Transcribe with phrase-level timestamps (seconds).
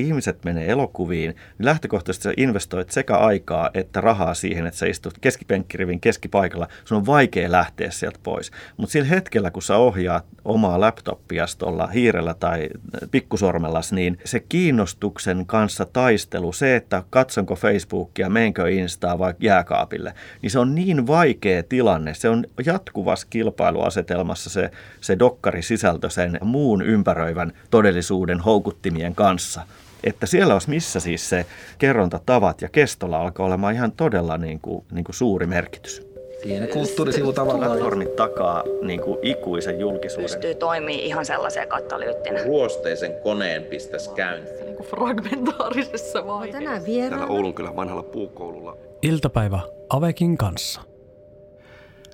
[0.00, 5.18] ihmiset menee elokuviin, niin lähtökohtaisesti sä investoit sekä aikaa että rahaa siihen, että sä istut
[5.20, 6.68] keskipenkkirivin keskipaikalla.
[6.84, 8.50] Sun on vaikea lähteä sieltä pois.
[8.76, 12.68] Mutta sillä hetkellä, kun sä ohjaat omaa laptoppia tuolla hiirellä tai
[13.10, 20.50] pikkusormellas, niin se kiinnostuksen kanssa taistelu, se, että katsonko Facebookia, meenkö Instaa vai jääkaapille, niin
[20.50, 22.14] se on niin vaikea tilanne.
[22.14, 24.70] Se on jatkuvassa kilpailuasetelmassa se,
[25.00, 29.62] se dokkari sisältö sen muun ympäröivän todellisuuden houkuttimien kanssa.
[30.04, 31.46] Että siellä olisi missä siis se
[31.78, 36.08] kerrontatavat ja kestolla alkaa olemaan ihan todella niin kuin, niin kuin suuri merkitys.
[36.42, 37.78] Pieni kulttuurisivu tavallaan.
[38.16, 40.30] Takaa niin kuin ikuisen julkisuuden.
[40.30, 42.44] Pystyy toimii ihan sellaisen katalyyttinä.
[42.44, 44.64] Ruosteisen koneen pistäisi käyntiin.
[44.64, 46.58] Niin kuin fragmentaarisessa vaiheessa.
[46.58, 48.76] Tänään Täällä vieraana Oulunkylän vanhalla puukoululla.
[49.02, 50.80] Iltapäivä Avekin kanssa.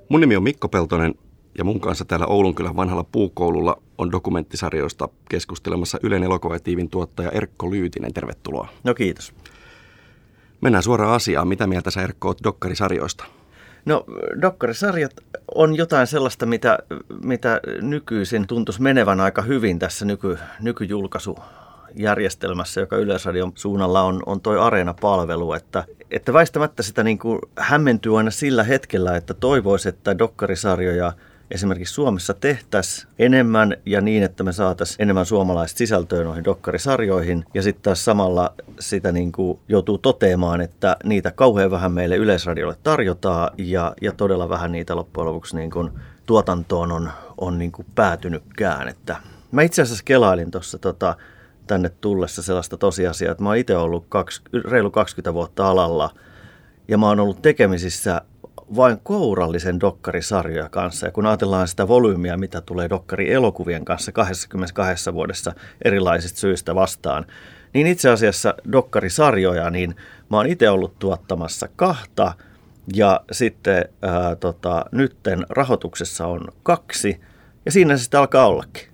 [0.08, 1.14] Mun nimi on Mikko Peltonen
[1.58, 8.12] ja mun kanssa täällä Oulunkylän vanhalla puukoululla on dokumenttisarjoista keskustelemassa Ylen elokuvatiivin tuottaja Erkko Lyytinen.
[8.12, 8.68] Tervetuloa.
[8.84, 9.34] No kiitos.
[10.60, 11.48] Mennään suoraan asiaan.
[11.48, 13.24] Mitä mieltä sä Erkko oot dokkarisarjoista?
[13.84, 14.04] No
[14.42, 15.12] dokkarisarjat
[15.54, 16.78] on jotain sellaista, mitä,
[17.22, 24.58] mitä nykyisin tuntuisi menevän aika hyvin tässä nyky, nykyjulkaisujärjestelmässä, joka Yleisradion suunnalla on, on toi
[24.58, 31.12] Areena-palvelu, että, että väistämättä sitä niin kuin hämmentyy aina sillä hetkellä, että toivoisi, että dokkarisarjoja
[31.50, 37.44] esimerkiksi Suomessa tehtäisiin enemmän ja niin, että me saataisiin enemmän suomalaista sisältöä noihin dokkarisarjoihin.
[37.54, 42.76] Ja sitten taas samalla sitä niin kuin joutuu toteamaan, että niitä kauhean vähän meille Yleisradiolle
[42.82, 45.90] tarjotaan ja, ja todella vähän niitä loppujen lopuksi niin kuin
[46.26, 48.88] tuotantoon on, on niin kuin päätynytkään.
[48.88, 49.16] Että
[49.52, 51.16] mä itse asiassa kelailin tuossa tota,
[51.66, 56.10] tänne tullessa sellaista tosiasiaa, että mä oon itse ollut kaksi, reilu 20 vuotta alalla
[56.88, 58.22] ja mä oon ollut tekemisissä
[58.76, 61.06] vain kourallisen dokkarisarjoja kanssa.
[61.06, 65.52] Ja kun ajatellaan sitä volyymiä, mitä tulee dokkarielokuvien kanssa 22 vuodessa
[65.84, 67.26] erilaisista syistä vastaan,
[67.74, 69.96] niin itse asiassa dokkarisarjoja, niin
[70.30, 72.34] mä oon itse ollut tuottamassa kahta
[72.94, 77.20] ja sitten ää, tota, nytten rahoituksessa on kaksi
[77.64, 78.88] ja siinä se sitten alkaa ollakin.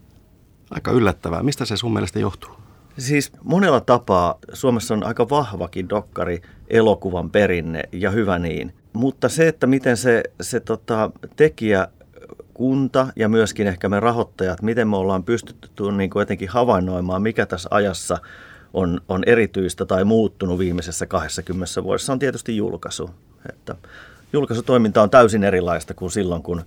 [0.71, 1.43] Aika yllättävää.
[1.43, 2.51] Mistä se sun mielestä johtuu?
[2.99, 8.75] Siis monella tapaa Suomessa on aika vahvakin dokkari elokuvan perinne ja hyvä niin.
[8.93, 11.89] Mutta se, että miten se, se tota, tekijä
[12.55, 17.47] kunta ja myöskin ehkä me rahoittajat, miten me ollaan pystytty niin kuin jotenkin havainnoimaan, mikä
[17.47, 18.19] tässä ajassa
[18.75, 23.11] on, on erityistä tai muuttunut viimeisessä 20 vuodessa, on tietysti julkaisu.
[23.49, 23.75] Että
[24.33, 26.63] julkaisutoiminta on täysin erilaista kuin silloin, kun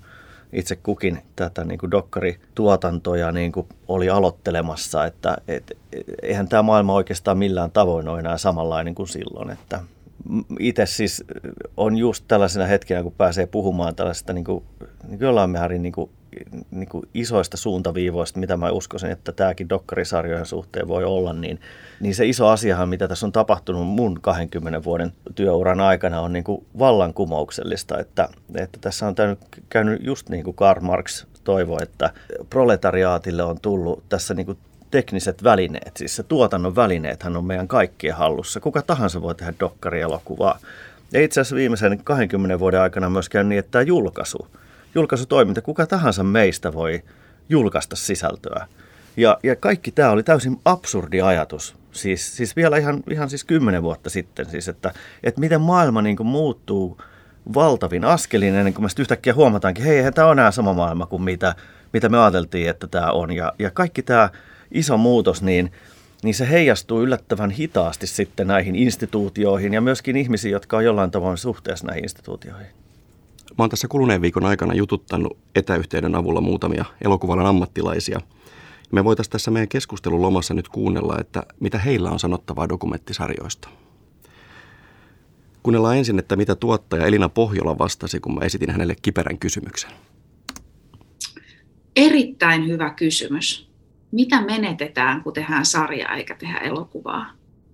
[0.53, 5.77] itse kukin tätä niin kuin dokkarituotantoja niin kuin oli aloittelemassa, että et,
[6.21, 9.79] eihän tämä maailma oikeastaan millään tavoin ole enää samanlainen kuin silloin, että
[10.59, 11.23] itse siis
[11.77, 14.63] on just tällaisena hetkenä, kun pääsee puhumaan tällaisesta niin kuin,
[15.07, 16.09] niin kuin jollain määrin niin kuin,
[16.71, 21.59] niin kuin isoista suuntaviivoista, mitä mä uskoisin, että tämäkin dokkarisarjojen suhteen voi olla, niin,
[21.99, 26.43] niin se iso asiahan, mitä tässä on tapahtunut mun 20 vuoden työuran aikana, on niin
[26.43, 32.13] kuin vallankumouksellista, että, että tässä on käynyt, käynyt just niin kuin Karl Marx toivo, että
[32.49, 34.57] proletariaatille on tullut tässä niin kuin
[34.93, 38.59] tekniset välineet, siis se tuotannon välineethän on meidän kaikkien hallussa.
[38.59, 40.59] Kuka tahansa voi tehdä dokkarielokuvaa.
[41.11, 44.47] Ja itse asiassa viimeisen 20 vuoden aikana myöskään niin, että tämä julkaisu,
[44.95, 47.03] julkaisutoiminta, kuka tahansa meistä voi
[47.49, 48.67] julkaista sisältöä.
[49.17, 51.75] Ja, ja kaikki tämä oli täysin absurdi ajatus.
[51.91, 54.93] Siis, siis vielä ihan, ihan siis kymmenen vuotta sitten, siis että,
[55.23, 57.01] että miten maailma niin kuin muuttuu
[57.53, 61.55] valtavin askelin ennen kuin me yhtäkkiä huomataankin, hei, tämä on enää sama maailma kuin mitä,
[61.93, 63.31] mitä me ajateltiin, että tämä on.
[63.31, 64.29] Ja, ja kaikki tämä
[64.73, 65.71] iso muutos, niin,
[66.23, 71.37] niin se heijastuu yllättävän hitaasti sitten näihin instituutioihin ja myöskin ihmisiin, jotka on jollain tavoin
[71.37, 72.67] suhteessa näihin instituutioihin.
[73.57, 78.19] Mä oon tässä kuluneen viikon aikana jututtanut etäyhteyden avulla muutamia elokuvalan ammattilaisia.
[78.91, 83.69] Me voitaisiin tässä meidän keskustelun lomassa nyt kuunnella, että mitä heillä on sanottavaa dokumenttisarjoista.
[85.63, 89.91] Kuunnellaan ensin, että mitä tuottaja Elina Pohjola vastasi, kun mä esitin hänelle kiperän kysymyksen.
[91.95, 93.72] Erittäin hyvä kysymys.
[94.13, 97.25] Mitä menetetään, kun tehdään sarjaa eikä tehdä elokuvaa?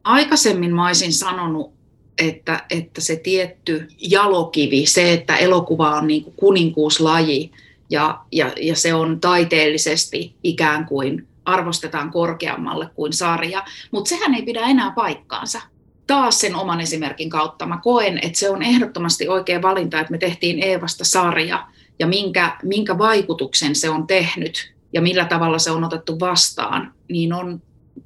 [0.03, 1.73] Aikaisemmin mä olisin sanonut,
[2.17, 7.51] että, että se tietty jalokivi, se, että elokuva on niin kuin kuninkuuslaji
[7.89, 14.41] ja, ja, ja se on taiteellisesti ikään kuin arvostetaan korkeammalle kuin sarja, mutta sehän ei
[14.41, 15.61] pidä enää paikkaansa.
[16.07, 20.17] Taas sen oman esimerkin kautta mä koen, että se on ehdottomasti oikea valinta, että me
[20.17, 21.67] tehtiin Eevasta sarja
[21.99, 27.33] ja minkä, minkä vaikutuksen se on tehnyt ja millä tavalla se on otettu vastaan, niin
[27.33, 27.61] on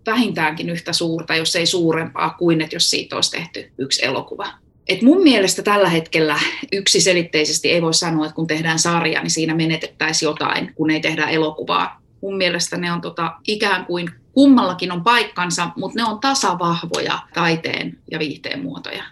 [0.05, 4.47] vähintäänkin yhtä suurta, jos ei suurempaa kuin, että jos siitä olisi tehty yksi elokuva.
[4.87, 6.39] Et mun mielestä tällä hetkellä
[6.71, 11.25] yksiselitteisesti ei voi sanoa, että kun tehdään sarja, niin siinä menetettäisiin jotain, kun ei tehdä
[11.25, 12.01] elokuvaa.
[12.21, 17.97] Mun mielestä ne on tota, ikään kuin Kummallakin on paikkansa, mutta ne on tasavahvoja taiteen
[18.11, 19.03] ja viihteen muotoja.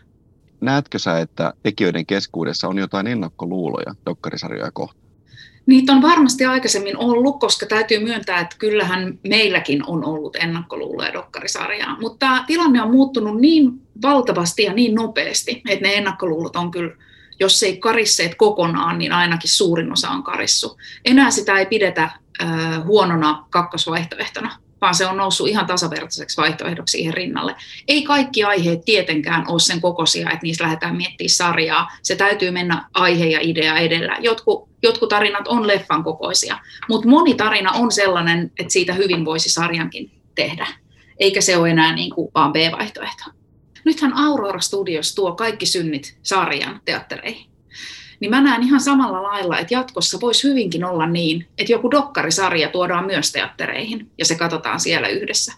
[0.62, 5.01] Näetkö sä, että tekijöiden keskuudessa on jotain ennakkoluuloja dokkarisarjoja kohtaan?
[5.66, 12.00] Niitä on varmasti aikaisemmin ollut, koska täytyy myöntää, että kyllähän meilläkin on ollut ennakkoluuloja dokkarisarjaa.
[12.00, 13.72] Mutta tilanne on muuttunut niin
[14.02, 16.96] valtavasti ja niin nopeasti, että ne ennakkoluulot on kyllä,
[17.40, 20.78] jos ei karisseet kokonaan, niin ainakin suurin osa on karissu.
[21.06, 24.52] Enää sitä ei pidetä äh, huonona kakkosvaihtoehtona
[24.82, 27.56] vaan se on noussut ihan tasavertaiseksi vaihtoehdoksi siihen rinnalle.
[27.88, 31.92] Ei kaikki aiheet tietenkään ole sen kokoisia, että niistä lähdetään miettimään sarjaa.
[32.02, 34.18] Se täytyy mennä aihe ja idea edellä.
[34.20, 39.50] Jotkut, jotkut tarinat on leffan kokoisia, mutta moni tarina on sellainen, että siitä hyvin voisi
[39.50, 40.68] sarjankin tehdä.
[41.20, 43.24] Eikä se ole enää niin kuin vaan B-vaihtoehto.
[43.86, 47.51] Nythän Aurora Studios tuo kaikki synnit sarjan teattereihin
[48.22, 52.70] niin mä näen ihan samalla lailla, että jatkossa voisi hyvinkin olla niin, että joku dokkarisarja
[52.70, 55.54] tuodaan myös teattereihin ja se katsotaan siellä yhdessä.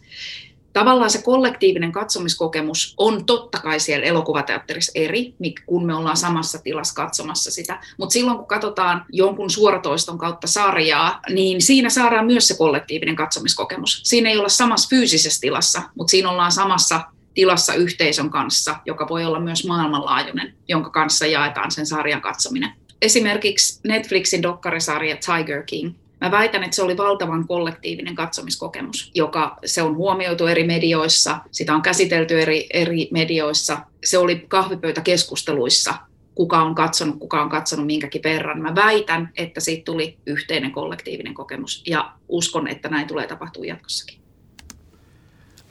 [0.74, 6.94] Tavallaan se kollektiivinen katsomiskokemus on totta kai siellä elokuvateatterissa eri, kun me ollaan samassa tilassa
[6.94, 7.80] katsomassa sitä.
[7.98, 14.02] Mutta silloin kun katsotaan jonkun suoratoiston kautta sarjaa, niin siinä saadaan myös se kollektiivinen katsomiskokemus.
[14.04, 17.02] Siinä ei olla samassa fyysisessä tilassa, mutta siinä ollaan samassa
[17.34, 22.72] tilassa yhteisön kanssa, joka voi olla myös maailmanlaajuinen, jonka kanssa jaetaan sen sarjan katsominen.
[23.02, 25.94] Esimerkiksi Netflixin dokkarisarja Tiger King.
[26.22, 31.76] Mä väitän, että se oli valtavan kollektiivinen katsomiskokemus, joka se on huomioitu eri medioissa, sitä
[31.76, 33.78] on käsitelty eri, eri medioissa.
[34.04, 35.94] Se oli kahvipöytäkeskusteluissa,
[36.36, 38.62] kuka on katsonut, kuka on katsonut minkäkin verran.
[38.62, 44.23] Mä väitän, että siitä tuli yhteinen kollektiivinen kokemus ja uskon, että näin tulee tapahtua jatkossakin.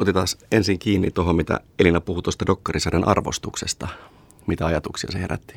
[0.02, 3.88] Otetaan ensin kiinni tuohon, mitä Elina puhui tuosta dokkarisarjan arvostuksesta.
[4.46, 5.54] Mitä ajatuksia se herätti?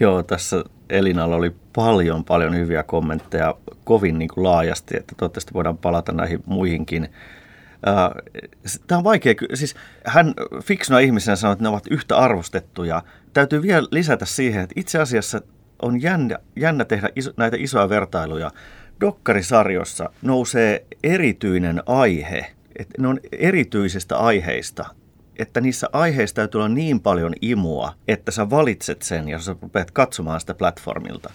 [0.00, 3.54] Joo, tässä Elinalla oli paljon, paljon hyviä kommentteja
[3.84, 7.08] kovin niin kuin laajasti, että toivottavasti voidaan palata näihin muihinkin.
[8.86, 9.74] Tämä on vaikea, siis
[10.04, 13.02] hän fiksuna ihmisenä sanoi, että ne ovat yhtä arvostettuja.
[13.32, 15.40] Täytyy vielä lisätä siihen, että itse asiassa
[15.82, 18.50] on jännä, jännä tehdä iso, näitä isoja vertailuja.
[19.00, 24.84] Dokkarisarjossa nousee erityinen aihe että ne on erityisistä aiheista,
[25.38, 29.90] että niissä aiheissa täytyy olla niin paljon imua, että sä valitset sen ja sä rupeat
[29.90, 31.32] katsomaan sitä platformilta.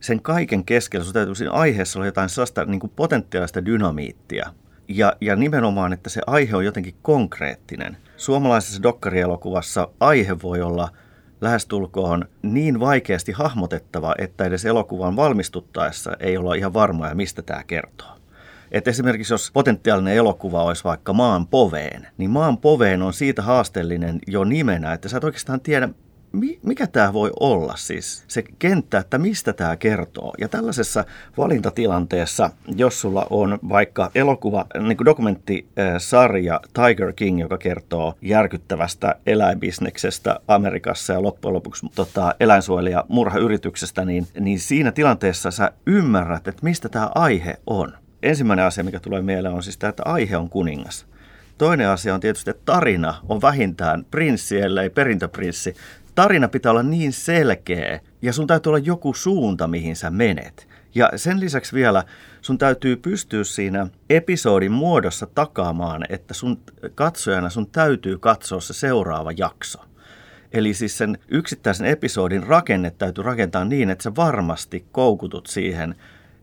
[0.00, 4.50] Sen kaiken keskellä sun täytyy siinä aiheessa olla jotain sellaista niin kuin potentiaalista dynamiittia.
[4.88, 7.96] Ja, ja nimenomaan, että se aihe on jotenkin konkreettinen.
[8.16, 10.88] Suomalaisessa dokkarielokuvassa aihe voi olla
[11.40, 18.23] lähestulkoon niin vaikeasti hahmotettava, että edes elokuvan valmistuttaessa ei olla ihan varmoja, mistä tämä kertoo.
[18.74, 24.18] Että esimerkiksi jos potentiaalinen elokuva olisi vaikka maan poveen, niin maan poveen on siitä haasteellinen
[24.26, 25.88] jo nimenä, että sä et oikeastaan tiedä,
[26.62, 30.34] mikä tämä voi olla siis, se kenttä, että mistä tämä kertoo.
[30.38, 31.04] Ja tällaisessa
[31.36, 40.40] valintatilanteessa, jos sulla on vaikka elokuva, niin kuin dokumenttisarja Tiger King, joka kertoo järkyttävästä eläinbisneksestä
[40.48, 46.88] Amerikassa ja loppujen lopuksi tota, eläinsuojelija murhayrityksestä, niin, niin siinä tilanteessa sä ymmärrät, että mistä
[46.88, 51.06] tämä aihe on ensimmäinen asia, mikä tulee mieleen, on siis tämä, että aihe on kuningas.
[51.58, 55.74] Toinen asia on tietysti, että tarina on vähintään prinssi, ellei perintöprinssi.
[56.14, 60.68] Tarina pitää olla niin selkeä ja sun täytyy olla joku suunta, mihin sä menet.
[60.94, 62.04] Ja sen lisäksi vielä
[62.40, 66.60] sun täytyy pystyä siinä episodin muodossa takaamaan, että sun
[66.94, 69.78] katsojana sun täytyy katsoa se seuraava jakso.
[70.52, 75.94] Eli siis sen yksittäisen episodin rakenne täytyy rakentaa niin, että sä varmasti koukutut siihen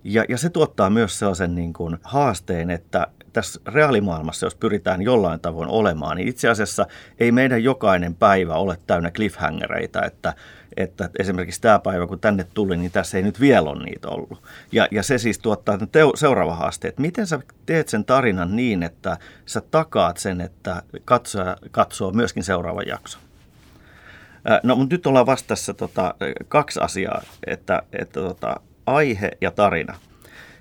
[0.03, 5.39] ja, ja se tuottaa myös sellaisen niin kuin haasteen, että tässä reaalimaailmassa, jos pyritään jollain
[5.39, 6.85] tavoin olemaan, niin itse asiassa
[7.19, 10.33] ei meidän jokainen päivä ole täynnä cliffhangereita, että,
[10.77, 14.43] että esimerkiksi tämä päivä, kun tänne tuli, niin tässä ei nyt vielä ole niitä ollut.
[14.71, 18.83] Ja, ja se siis tuottaa teo, seuraava haaste, että miten sä teet sen tarinan niin,
[18.83, 23.19] että sä takaat sen, että katsoja katsoo myöskin seuraava jakso.
[24.63, 26.15] No, mutta nyt ollaan vastassa tota,
[26.47, 28.55] kaksi asiaa, että, että tota,
[28.95, 29.97] aihe ja tarina.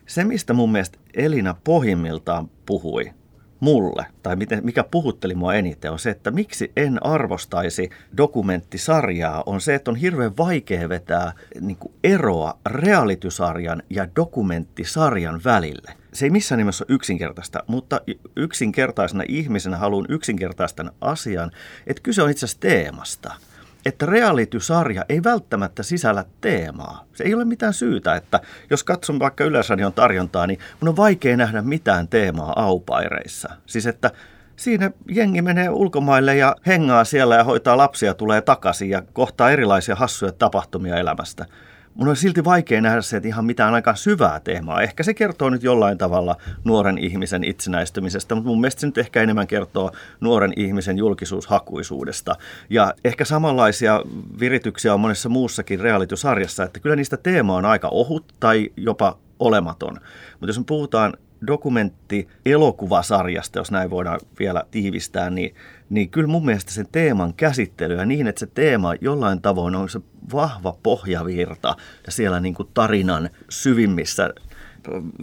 [0.06, 3.12] Se, mistä mun mielestä Elina pohjimmiltaan puhui
[3.60, 9.60] mulle, tai miten, mikä puhutteli mua eniten, on se, että miksi en arvostaisi dokumenttisarjaa, on
[9.60, 15.92] se, että on hirveän vaikea vetää niin kuin eroa realitysarjan ja dokumenttisarjan välille.
[16.12, 18.00] Se ei missään nimessä ole yksinkertaista, mutta
[18.36, 21.50] yksinkertaisena ihmisenä haluan yksinkertaistan asian,
[21.86, 23.34] että kyse on itse asiassa teemasta–
[23.86, 27.04] että reality-sarja ei välttämättä sisällä teemaa.
[27.14, 31.36] Se ei ole mitään syytä, että jos katson vaikka Yleisradion tarjontaa, niin mun on vaikea
[31.36, 33.48] nähdä mitään teemaa aupaireissa.
[33.66, 34.10] Siis että
[34.56, 39.94] siinä jengi menee ulkomaille ja hengaa siellä ja hoitaa lapsia, tulee takaisin ja kohtaa erilaisia
[39.94, 41.46] hassuja tapahtumia elämästä.
[41.94, 44.82] Mun on silti vaikea nähdä se, että ihan mitään aika syvää teemaa.
[44.82, 49.22] Ehkä se kertoo nyt jollain tavalla nuoren ihmisen itsenäistymisestä, mutta mun mielestä se nyt ehkä
[49.22, 52.36] enemmän kertoo nuoren ihmisen julkisuushakuisuudesta.
[52.70, 54.02] Ja ehkä samanlaisia
[54.40, 59.94] virityksiä on monessa muussakin realitysarjassa, että kyllä niistä teema on aika ohut tai jopa olematon.
[60.32, 61.14] Mutta jos me puhutaan
[61.46, 65.54] dokumentti elokuvasarjasta, jos näin voidaan vielä tiivistää, niin,
[65.90, 70.00] niin kyllä mun mielestä sen teeman käsittelyä niin, että se teema jollain tavoin on se
[70.32, 74.30] vahva pohjavirta ja siellä niin kuin tarinan syvimmissä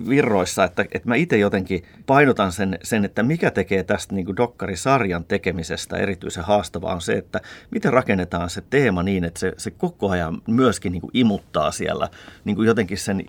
[0.09, 4.37] virroissa, että, että mä itse jotenkin painotan sen, sen, että mikä tekee tästä niin kuin
[4.37, 9.71] dokkarisarjan tekemisestä erityisen haastavaa on se, että miten rakennetaan se teema niin, että se, se
[9.71, 12.09] koko ajan myöskin niin kuin imuttaa siellä
[12.45, 13.23] niin kuin jotenkin sen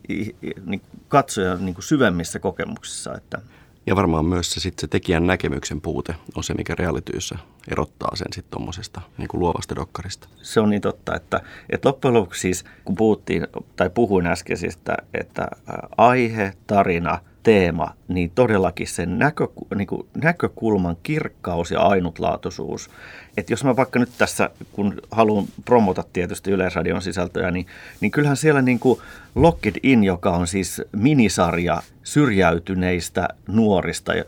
[0.66, 3.14] niin katsojan niin syvemmissä kokemuksissa.
[3.14, 3.40] Että.
[3.88, 7.38] Ja varmaan myös se, sit se tekijän näkemyksen puute on se, mikä realityyssä
[7.70, 10.28] erottaa sen sitten tuommoisesta niin luovasta dokkarista.
[10.42, 11.40] Se on niin totta, että,
[11.70, 14.78] että loppujen lopuksi siis, kun puhuttiin, tai puhuin äsken siis,
[15.14, 15.48] että
[15.96, 22.90] aihe, tarina, teema, niin todellakin sen näkö, niin kuin näkökulman kirkkaus ja ainutlaatuisuus.
[23.36, 27.66] Että jos mä vaikka nyt tässä, kun haluan promota tietysti Yleisradion sisältöjä, niin,
[28.00, 29.00] niin kyllähän siellä niin kuin
[29.34, 34.24] Locked In, joka on siis minisarja syrjäytyneistä nuorista, ja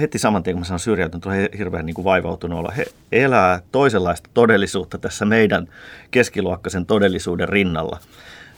[0.00, 2.72] heti saman tien kun mä sanon syrjäytynyt, on hirveän niin kuin vaivautunut olla.
[2.76, 5.68] He elää toisenlaista todellisuutta tässä meidän
[6.10, 8.00] keskiluokkaisen todellisuuden rinnalla.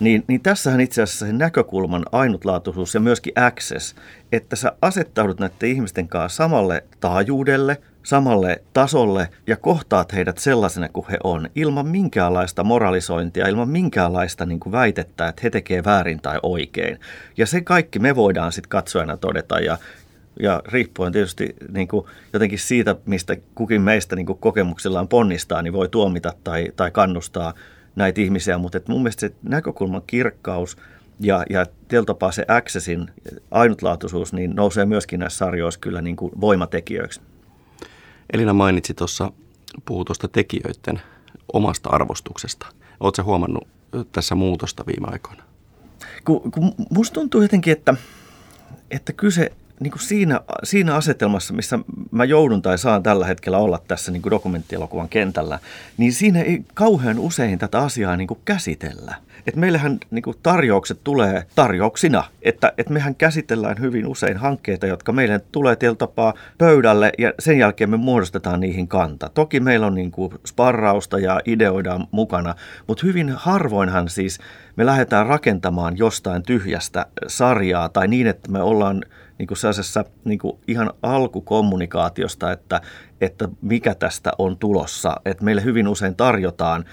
[0.00, 3.94] Niin, niin tässähän itse asiassa se näkökulman ainutlaatuisuus ja myöskin access,
[4.32, 11.06] että sä asettaudut näiden ihmisten kanssa samalle taajuudelle, samalle tasolle ja kohtaat heidät sellaisena kuin
[11.10, 16.38] he on, ilman minkäänlaista moralisointia, ilman minkäänlaista niin kuin väitettä, että he tekee väärin tai
[16.42, 17.00] oikein.
[17.36, 19.78] Ja se kaikki me voidaan sitten katsojana todeta ja,
[20.40, 25.72] ja riippuen tietysti niin kuin jotenkin siitä, mistä kukin meistä niin kuin kokemuksillaan ponnistaa, niin
[25.72, 27.54] voi tuomita tai, tai kannustaa
[28.00, 30.76] näitä ihmisiä, mutta että mun mielestä se näkökulman kirkkaus
[31.20, 31.66] ja, ja
[32.06, 33.10] tapaa se accessin
[33.50, 37.20] ainutlaatuisuus niin nousee myöskin näissä sarjoissa kyllä niin kuin voimatekijöiksi.
[38.32, 39.32] Elina mainitsi tuossa,
[39.84, 41.00] puhuu tuosta tekijöiden
[41.52, 42.66] omasta arvostuksesta.
[43.00, 43.68] Oletko huomannut
[44.12, 45.42] tässä muutosta viime aikoina?
[46.24, 47.94] Kun, kun musta tuntuu jotenkin, että,
[48.90, 51.78] että kyse niin kuin siinä, siinä asetelmassa, missä
[52.10, 55.58] mä joudun tai saan tällä hetkellä olla tässä niin kuin dokumenttielokuvan kentällä,
[55.96, 59.14] niin siinä ei kauhean usein tätä asiaa niin kuin käsitellä.
[59.46, 65.12] Et meillähän niin kuin tarjoukset tulee tarjouksina, että et mehän käsitellään hyvin usein hankkeita, jotka
[65.12, 69.30] meille tulee tietyllä tapaa pöydälle ja sen jälkeen me muodostetaan niihin kanta.
[69.34, 72.54] Toki meillä on niin kuin sparrausta ja ideoidaan mukana,
[72.86, 74.38] mutta hyvin harvoinhan siis
[74.76, 79.04] me lähdetään rakentamaan jostain tyhjästä sarjaa tai niin, että me ollaan
[79.40, 82.80] niin kuin sellaisessa niin kuin ihan alkukommunikaatiosta, että,
[83.20, 85.16] että mikä tästä on tulossa.
[85.24, 86.84] Että meille hyvin usein tarjotaan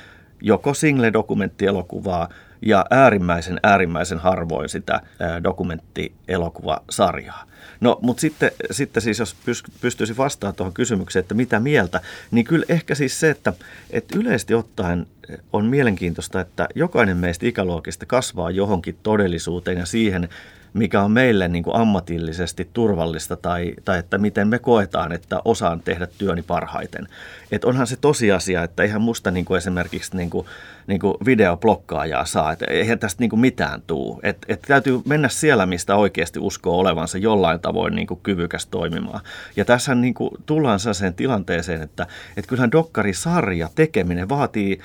[0.42, 2.30] joko single-dokumenttielokuvaa
[2.62, 5.02] ja äärimmäisen äärimmäisen harvoin sitä
[5.44, 7.44] dokumenttielokuvasarjaa.
[7.82, 9.36] No, mutta sitten, sitten siis jos
[9.82, 12.02] pystyisi vastaamaan tuohon kysymykseen, että mitä mieltä,
[12.32, 13.54] niin kyllä ehkä siis se, että,
[13.90, 15.08] että yleisesti ottaen
[15.54, 20.30] on mielenkiintoista, että jokainen meistä ikäluokista kasvaa johonkin todellisuuteen ja siihen,
[20.74, 25.80] mikä on meille niin kuin ammatillisesti turvallista tai, tai että miten me koetaan, että osaan
[25.80, 27.08] tehdä työni parhaiten.
[27.52, 30.48] Et onhan se tosiasia, että eihän musta niin kuin esimerkiksi niin kuin,
[30.88, 34.20] niin kuin videoblokkaajaa saa, että eihän tästä niin kuin mitään tuu.
[34.24, 39.22] Et, et täytyy mennä siellä, mistä oikeasti uskoo olevansa jollain tavoin niin kuin kyvykäs toimimaan.
[39.56, 42.08] Ja tässä niin tullaan sellaiseen tilanteeseen, että,
[42.38, 44.80] että kyllähän dokkarisarja tekeminen vaatii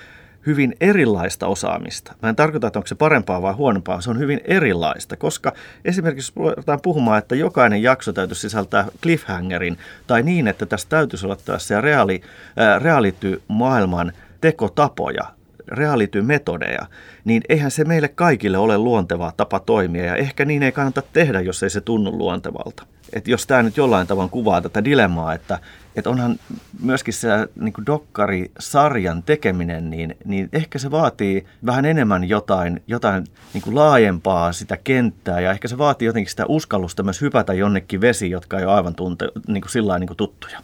[0.46, 2.14] hyvin erilaista osaamista.
[2.22, 5.52] Mä en tarkoita, että onko se parempaa vai huonompaa, se on hyvin erilaista, koska
[5.84, 11.36] esimerkiksi ruvetaan puhumaan, että jokainen jakso täytyy sisältää cliffhangerin, tai niin, että tässä täytyisi olla
[11.44, 12.22] tässä reaali,
[12.60, 15.24] äh, reality-maailman tekotapoja,
[15.68, 16.86] reality-metodeja,
[17.24, 21.40] niin eihän se meille kaikille ole luonteva tapa toimia, ja ehkä niin ei kannata tehdä,
[21.40, 22.86] jos ei se tunnu luontevalta.
[23.12, 25.58] Et jos tämä nyt jollain tavalla kuvaa tätä dilemmaa, että
[25.96, 26.38] että onhan
[26.82, 27.28] myöskin se
[27.60, 34.52] niin dokkari-sarjan tekeminen, niin, niin ehkä se vaatii vähän enemmän jotain, jotain niin kuin laajempaa
[34.52, 38.64] sitä kenttää ja ehkä se vaatii jotenkin sitä uskallusta myös hypätä jonnekin vesi, jotka ei
[38.64, 40.60] ole aivan tunte, niin kuin sillä niin kuin tuttuja.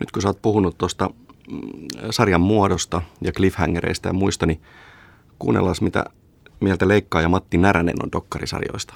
[0.00, 1.10] Nyt kun sä oot puhunut tuosta
[1.50, 1.60] mm,
[2.10, 4.60] sarjan muodosta ja cliffhangereista ja muista, niin
[5.38, 6.04] kuunnellaan mitä
[6.60, 8.94] mieltä Leikkaa ja Matti Näränen on dokkarisarjoista.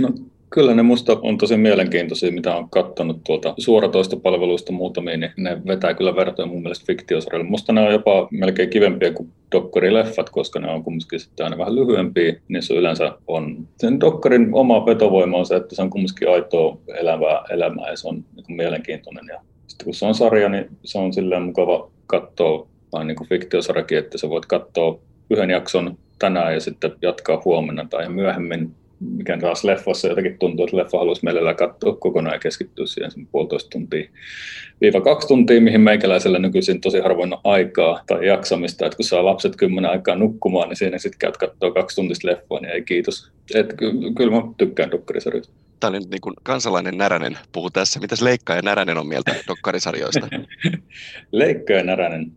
[0.00, 0.08] No
[0.52, 5.94] Kyllä ne musta on tosi mielenkiintoisia, mitä on katsonut tuolta suoratoistopalveluista muutamia, niin ne vetää
[5.94, 7.50] kyllä vertoja mun mielestä fiktiosarjoille.
[7.50, 11.74] Musta ne on jopa melkein kivempiä kuin dokkarileffat, koska ne on kumminkin sitten aina vähän
[11.74, 12.34] lyhyempiä.
[12.48, 17.42] Niissä yleensä on sen dokkarin oma vetovoima on se, että se on kumminkin aitoa elävää
[17.50, 19.24] elämää ja se on niin mielenkiintoinen.
[19.28, 23.98] Ja sitten kun se on sarja, niin se on silleen mukava katsoa, vain niin fiktiosarjakin,
[23.98, 24.98] että sä voit katsoa
[25.30, 28.74] yhden jakson tänään ja sitten jatkaa huomenna tai myöhemmin
[29.16, 33.26] mikä taas leffassa jotenkin tuntuu, että leffa haluaisi mielellään katsoa kokonaan ja keskittyä siihen sen
[33.26, 34.08] puolitoista tuntia
[34.82, 39.24] viiva kaksi tuntia, mihin meikäläisellä nykyisin tosi harvoin on aikaa tai jaksamista, että kun saa
[39.24, 43.32] lapset kymmenen aikaa nukkumaan, niin siinä sitten käyt katsoa kaksi tuntista leffoa, niin ei kiitos.
[43.54, 45.54] Et, ky- kyllä mä tykkään dokkarisarjoista.
[45.82, 48.00] Tämä oli nyt niin kuin kansalainen Näränen puhu tässä.
[48.00, 50.28] Mitäs Leikka ja Näränen on mieltä dokkarisarjoista?
[51.32, 52.32] Leikka ja Näränen.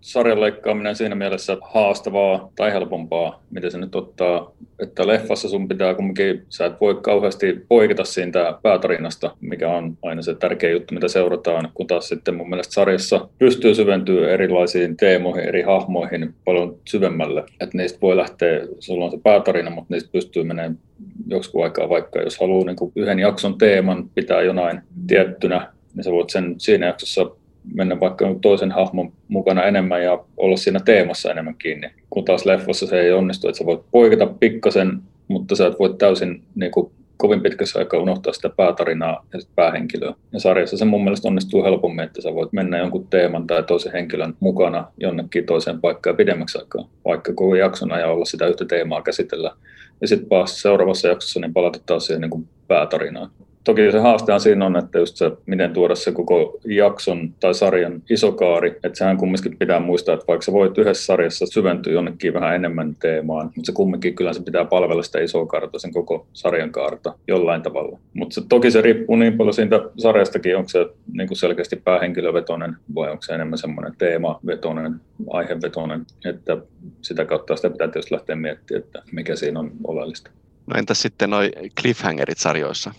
[0.00, 5.94] Sarjan leikkaaminen siinä mielessä haastavaa tai helpompaa, miten se nyt ottaa, että leffassa sun pitää
[5.94, 11.08] kumminkin, sä et voi kauheasti poiketa siitä päätarinasta, mikä on aina se tärkeä juttu, mitä
[11.08, 17.44] seurataan, kun taas sitten mun mielestä sarjassa pystyy syventyä erilaisiin teemoihin, eri hahmoihin paljon syvemmälle.
[17.60, 20.78] Että niistä voi lähteä, sulla on se päätarina, mutta niistä pystyy menemään
[21.26, 26.30] joskus aikaa vaikka, jos haluaa niin yhden jakson teeman pitää jonain tiettynä, niin sä voit
[26.30, 27.30] sen siinä jaksossa
[27.74, 31.90] mennä vaikka toisen hahmon mukana enemmän ja olla siinä teemassa enemmän kiinni.
[32.10, 35.94] Kun taas leffassa se ei onnistu, että sä voit poiketa pikkasen, mutta sä et voi
[35.98, 40.14] täysin niin kuin, kovin pitkässä aikaa unohtaa sitä päätarinaa ja sitä päähenkilöä.
[40.32, 43.92] Ja sarjassa se mun mielestä onnistuu helpommin, että sä voit mennä jonkun teeman tai toisen
[43.92, 49.02] henkilön mukana jonnekin toiseen paikkaan pidemmäksi aikaa, vaikka koko jakson ajan olla sitä yhtä teemaa
[49.02, 49.56] käsitellä.
[50.02, 53.30] Ja sitten seuraavassa jaksossa niin palata taas siihen niin kuin päätarinaan
[53.64, 58.02] toki se haastehan siinä on, että just se, miten tuoda se koko jakson tai sarjan
[58.10, 62.34] iso kaari, että sehän kumminkin pitää muistaa, että vaikka sä voit yhdessä sarjassa syventyä jonnekin
[62.34, 66.26] vähän enemmän teemaan, mutta se kumminkin kyllä se pitää palvella sitä isoa kaarta, sen koko
[66.32, 67.98] sarjan kaarta jollain tavalla.
[68.14, 72.76] Mutta se, toki se riippuu niin paljon siitä sarjastakin, onko se niin kuin selkeästi päähenkilövetoinen
[72.94, 75.00] vai onko se enemmän semmoinen teemavetoinen,
[75.30, 76.56] aihevetoinen, että
[77.02, 80.30] sitä kautta sitä pitää tietysti lähteä miettimään, että mikä siinä on oleellista.
[80.66, 81.50] No entäs sitten noi
[81.80, 82.94] cliffhangerit sarjoissa?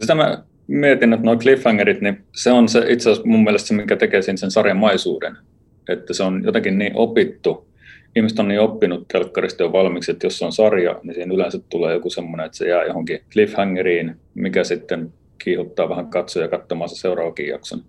[0.00, 3.74] Sitä mä mietin, että nuo cliffhangerit, niin se on se itse asiassa mun mielestä se,
[3.74, 5.36] mikä tekee sen sarjan maisuuden.
[5.88, 7.66] Että se on jotenkin niin opittu.
[8.16, 11.58] Ihmiset on niin oppinut telkkarista jo valmiiksi, että jos se on sarja, niin siinä yleensä
[11.68, 16.96] tulee joku semmoinen, että se jää johonkin cliffhangeriin, mikä sitten kiihottaa vähän katsoja katsomaan se
[16.96, 17.82] seuraavakin jakson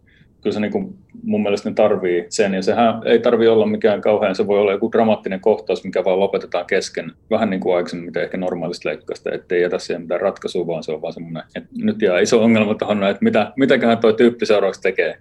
[0.48, 4.02] kyllä se niin kuin, mun mielestä ne tarvii sen, ja sehän ei tarvi olla mikään
[4.02, 8.06] kauhean, se voi olla joku dramaattinen kohtaus, mikä vaan lopetetaan kesken, vähän niin kuin aikaisemmin,
[8.06, 11.70] mitä ehkä normaalista leikkausta, ettei jätä siihen mitään ratkaisua, vaan se on vaan semmoinen, että
[11.78, 15.18] nyt jää iso ongelma tuohon, että mitä, mitäköhän tuo tyyppi seuraavaksi tekee.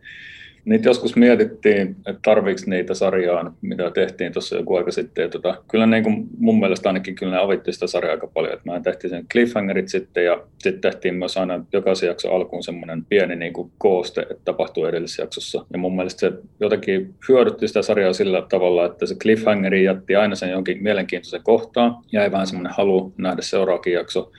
[0.66, 5.22] Niitä joskus mietittiin, että tarviiko niitä sarjaan, mitä tehtiin tuossa joku aika sitten.
[5.22, 8.52] Ja tota, kyllä niin kuin mun mielestä ainakin kyllä ne avitti sitä sarjaa aika paljon.
[8.52, 13.04] Että mä tehtiin sen cliffhangerit sitten ja sitten tehtiin myös aina jokaisen jakson alkuun semmoinen
[13.04, 15.66] pieni niin kuin kooste, että tapahtuu edellisessä jaksossa.
[15.72, 20.34] Ja mun mielestä se jotenkin hyödytti sitä sarjaa sillä tavalla, että se cliffhangeri jätti aina
[20.34, 21.96] sen jonkin mielenkiintoisen kohtaan.
[22.12, 24.32] Jäi vähän semmoinen halu nähdä seuraavakin jakso.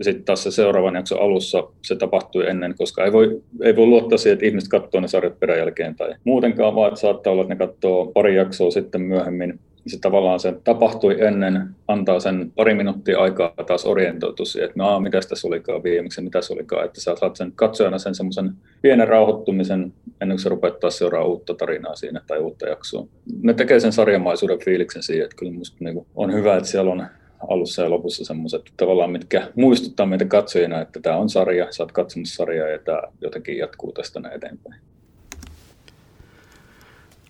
[0.00, 3.86] Ja sitten taas se seuraavan jakson alussa se tapahtui ennen, koska ei voi, ei voi
[3.86, 7.54] luottaa siihen, että ihmiset katsoo ne sarjat peräjälkeen tai muutenkaan, vaan että saattaa olla, että
[7.54, 9.60] ne katsoo pari jaksoa sitten myöhemmin.
[9.86, 15.00] Se tavallaan se tapahtui ennen, antaa sen pari minuuttia aikaa taas orientoitua siihen, että no
[15.00, 19.08] mitä tässä olikaan viimeksi, mitä se olikaan, että sä saat sen katsojana sen semmoisen pienen
[19.08, 23.06] rauhoittumisen ennen kuin sä rupeat taas seuraa uutta tarinaa siinä tai uutta jaksoa.
[23.42, 27.06] Ne tekee sen sarjamaisuuden fiiliksen siihen, että kyllä musta niin on hyvä, että siellä on
[27.48, 31.92] alussa ja lopussa semmoiset tavallaan, mitkä muistuttaa meitä katsojina, että tämä on sarja, sä oot
[31.92, 34.80] katsomassa sarjaa ja tämä jotenkin jatkuu tästä näin eteenpäin.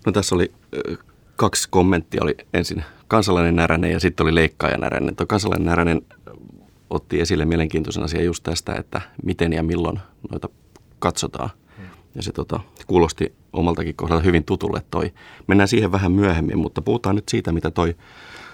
[0.06, 0.52] No tässä oli
[1.36, 2.22] kaksi kommenttia.
[2.22, 5.16] Oli ensin kansalainen näränen ja sitten oli leikkaaja näränen.
[5.16, 6.02] Tuo kansalainen näränen
[6.90, 9.98] otti esille mielenkiintoisen asian just tästä, että miten ja milloin
[10.30, 10.48] noita
[10.98, 11.50] katsotaan.
[12.14, 15.12] Ja se tota, kuulosti omaltakin kohdalla hyvin tutulle toi.
[15.46, 17.96] Mennään siihen vähän myöhemmin, mutta puhutaan nyt siitä, mitä toi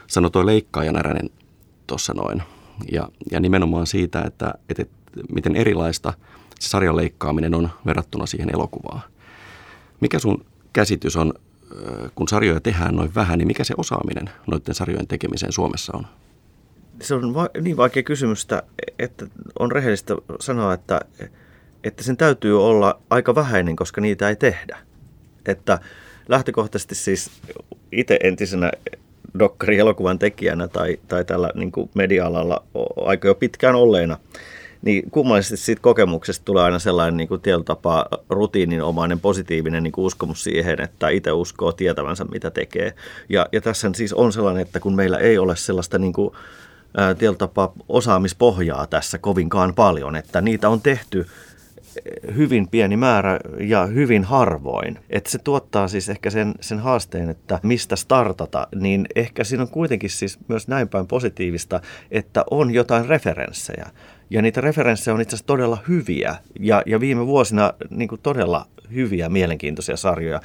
[0.07, 1.31] sanoi toi leikkaaja näränen
[1.87, 2.43] tuossa noin.
[2.93, 4.95] Ja, ja nimenomaan siitä, että, että, että
[5.33, 6.13] miten erilaista
[6.61, 9.01] se sarjan leikkaaminen on verrattuna siihen elokuvaan.
[10.01, 11.35] Mikä sun käsitys on,
[12.15, 16.07] kun sarjoja tehdään noin vähän, niin mikä se osaaminen noiden sarjojen tekemiseen Suomessa on?
[17.03, 18.47] Se on va- niin vaikea kysymys,
[18.99, 19.27] että
[19.59, 21.01] on rehellistä sanoa, että,
[21.85, 24.79] että sen täytyy olla aika vähäinen, koska niitä ei tehdä.
[25.47, 25.81] Että
[26.29, 27.31] lähtökohtaisesti siis
[27.93, 28.71] itse entisenä
[29.39, 32.63] dokkari-elokuvan tekijänä tai, tai tällä niin media-alalla
[33.05, 34.19] aika jo pitkään olleena,
[34.83, 40.81] niin kummallisesti siitä kokemuksesta tulee aina sellainen niin kuin tapaa rutiininomainen positiivinen niin uskomus siihen,
[40.81, 42.95] että itse uskoo tietävänsä mitä tekee.
[43.29, 46.35] Ja, ja tässä siis on sellainen, että kun meillä ei ole sellaista niin kuin,
[46.97, 51.27] ää, tapaa osaamispohjaa tässä kovinkaan paljon, että niitä on tehty–
[52.37, 54.99] hyvin pieni määrä ja hyvin harvoin.
[55.11, 59.69] Että se tuottaa siis ehkä sen, sen haasteen, että mistä startata, niin ehkä siinä on
[59.69, 61.81] kuitenkin siis myös näin päin positiivista,
[62.11, 63.87] että on jotain referenssejä.
[64.31, 69.29] Ja niitä referenssejä on itse asiassa todella hyviä ja, ja viime vuosina niin todella hyviä,
[69.29, 70.41] mielenkiintoisia sarjoja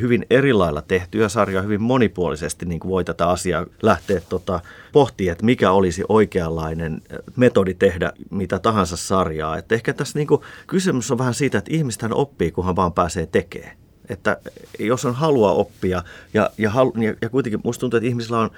[0.00, 4.60] hyvin erilailla tehtyjä sarjoja, hyvin monipuolisesti niin kuin voi tätä asiaa lähteä tota,
[4.92, 7.02] pohtimaan, että mikä olisi oikeanlainen
[7.36, 9.56] metodi tehdä mitä tahansa sarjaa.
[9.56, 13.26] Että ehkä tässä niin kuin, kysymys on vähän siitä, että ihmistä oppii, kunhan vaan pääsee
[13.26, 13.83] tekemään.
[14.08, 14.36] Että
[14.78, 16.02] jos on halua oppia
[16.34, 18.50] ja, ja, ja, ja kuitenkin musta tuntuu, että ihmisillä on,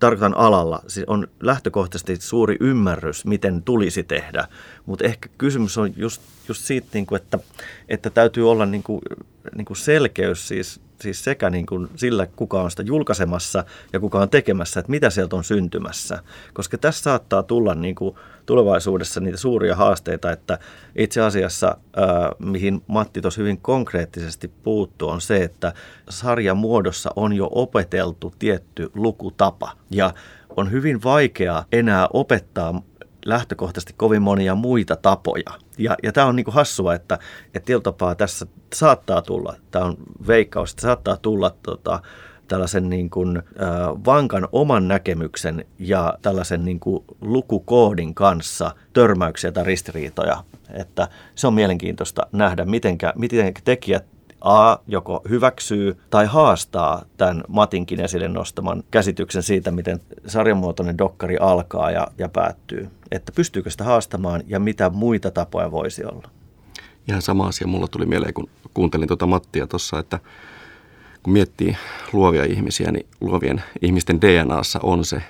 [0.00, 4.48] tarkoitan alalla, siis on lähtökohtaisesti suuri ymmärrys, miten tulisi tehdä,
[4.86, 7.38] mutta ehkä kysymys on just, just siitä, niin kuin, että,
[7.88, 9.00] että täytyy olla niin kuin,
[9.54, 14.18] niin kuin selkeys siis, siis sekä niin kuin sillä, kuka on sitä julkaisemassa ja kuka
[14.18, 16.22] on tekemässä, että mitä sieltä on syntymässä.
[16.52, 18.16] Koska tässä saattaa tulla niin kuin
[18.50, 20.58] tulevaisuudessa niitä suuria haasteita, että
[20.96, 21.76] itse asiassa,
[22.38, 25.72] mihin Matti tuossa hyvin konkreettisesti puuttuu, on se, että
[26.08, 30.14] sarjan muodossa on jo opeteltu tietty lukutapa ja
[30.56, 32.82] on hyvin vaikea enää opettaa
[33.26, 35.58] lähtökohtaisesti kovin monia muita tapoja.
[35.78, 37.18] Ja, ja tämä on niin kuin hassua, että,
[37.54, 42.02] että tietyllä tässä saattaa tulla, tämä on veikkaus, että saattaa tulla tota,
[42.50, 43.44] tällaisen niin kuin, äh,
[44.06, 50.44] vankan oman näkemyksen ja tällaisen niin kuin lukukoodin kanssa törmäyksiä tai ristiriitoja.
[50.72, 54.04] Että se on mielenkiintoista nähdä, mitenkä, miten tekijät
[54.40, 61.90] A joko hyväksyy tai haastaa tämän Matinkin esille nostaman käsityksen siitä, miten sarjamuotoinen dokkari alkaa
[61.90, 62.90] ja, ja päättyy.
[63.10, 66.30] Että pystyykö sitä haastamaan ja mitä muita tapoja voisi olla.
[67.08, 70.18] Ihan sama asia mulla tuli mieleen, kun kuuntelin tuota Mattia tuossa, että
[71.22, 71.76] kun miettii
[72.12, 75.22] luovia ihmisiä, niin luovien ihmisten DNAssa on se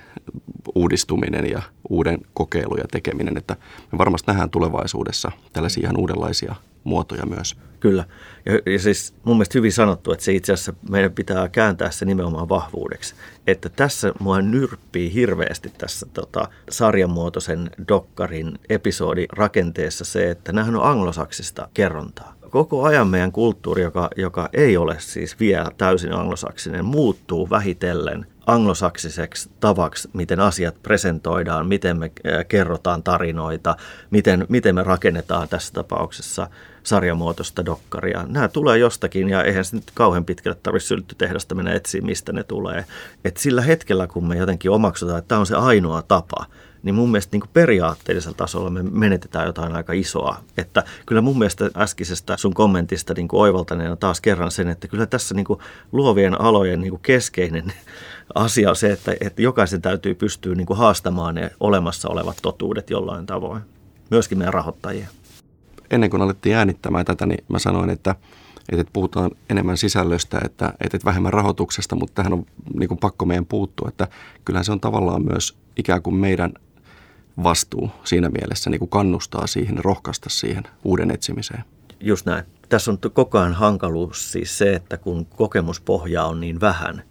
[0.74, 3.56] uudistuminen ja uuden kokeilu ja tekeminen, että
[3.92, 7.56] me varmasti nähdään tulevaisuudessa tällaisia ihan uudenlaisia muotoja myös.
[7.80, 8.04] Kyllä.
[8.46, 12.04] Ja, ja siis mun mielestä hyvin sanottu, että se itse asiassa meidän pitää kääntää se
[12.04, 13.14] nimenomaan vahvuudeksi.
[13.46, 20.84] Että tässä mua nyrppii hirveästi tässä tota, sarjanmuotoisen dokkarin episodi rakenteessa se, että nämähän on
[20.84, 27.50] anglosaksista kerrontaa koko ajan meidän kulttuuri, joka, joka ei ole siis vielä täysin anglosaksinen, muuttuu
[27.50, 32.12] vähitellen anglosaksiseksi tavaksi, miten asiat presentoidaan, miten me
[32.48, 33.76] kerrotaan tarinoita,
[34.10, 36.48] miten, miten me rakennetaan tässä tapauksessa
[36.82, 38.24] sarjamuotoista dokkaria.
[38.28, 42.42] Nämä tulee jostakin ja eihän se nyt kauhean pitkälle tarvitse sylttytehdasta mennä etsiä, mistä ne
[42.42, 42.84] tulee.
[43.24, 46.46] Et sillä hetkellä, kun me jotenkin omaksutaan, että tämä on se ainoa tapa,
[46.82, 50.36] niin mun mielestä niin periaatteellisella tasolla me menetetään jotain aika isoa.
[50.58, 55.34] Että kyllä mun mielestä äskeisestä sun kommentista niin oivaltaneena taas kerran sen, että kyllä tässä
[55.34, 55.46] niin
[55.92, 57.72] luovien alojen niin keskeinen
[58.34, 63.26] asia on se, että, että jokaisen täytyy pystyä niin haastamaan ne olemassa olevat totuudet jollain
[63.26, 63.62] tavoin.
[64.10, 65.06] Myöskin meidän rahoittajia.
[65.90, 68.14] Ennen kuin alettiin äänittämään tätä, niin mä sanoin, että
[68.78, 73.46] että puhutaan enemmän sisällöstä, että, että vähemmän rahoituksesta, mutta tähän on niin kuin pakko meidän
[73.46, 74.08] puuttua, että
[74.44, 76.52] kyllähän se on tavallaan myös ikään kuin meidän
[77.42, 81.64] vastuu siinä mielessä niin kuin kannustaa siihen, rohkaista siihen uuden etsimiseen.
[82.00, 82.44] Just näin.
[82.68, 87.02] Tässä on koko ajan hankaluus siis se, että kun kokemuspohjaa on niin vähän,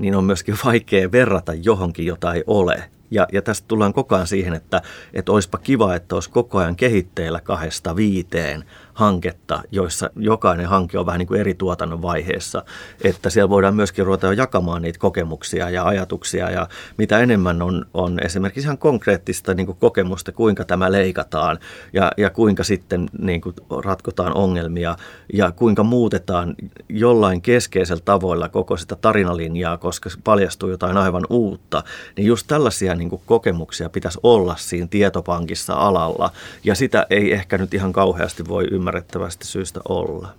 [0.00, 2.90] niin on myöskin vaikea verrata johonkin, jota ei ole.
[3.10, 4.82] Ja, ja tästä tullaan koko ajan siihen, että,
[5.14, 8.64] että olisipa kiva, että olisi koko ajan kehitteillä kahdesta viiteen
[9.00, 12.64] hanketta, joissa jokainen hanke on vähän niin kuin eri tuotannon vaiheessa,
[13.04, 16.50] että siellä voidaan myöskin ruveta jo jakamaan niitä kokemuksia ja ajatuksia.
[16.50, 21.58] Ja mitä enemmän on, on esimerkiksi ihan konkreettista niin kuin kokemusta, kuinka tämä leikataan
[21.92, 24.96] ja, ja kuinka sitten niin kuin ratkotaan ongelmia
[25.32, 26.54] ja kuinka muutetaan
[26.88, 31.84] jollain keskeisellä tavoilla koko sitä tarinalinjaa, koska paljastuu jotain aivan uutta,
[32.16, 36.30] niin just tällaisia niin kuin kokemuksia pitäisi olla siinä tietopankissa alalla.
[36.64, 40.34] Ja sitä ei ehkä nyt ihan kauheasti voi ymmärtää ymmärrettävästi syystä olla.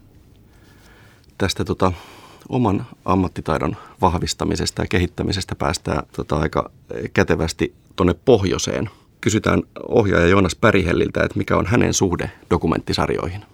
[1.38, 1.92] Tästä tota,
[2.50, 6.72] oman ammattitaidon vahvistamisesta ja kehittämisestä päästään tota, aika
[7.14, 8.90] kätevästi tuonne pohjoiseen.
[9.22, 13.46] Kysytään ohjaaja Joonas Pärihelliltä, että mikä on hänen suhde dokumenttisarjoihin?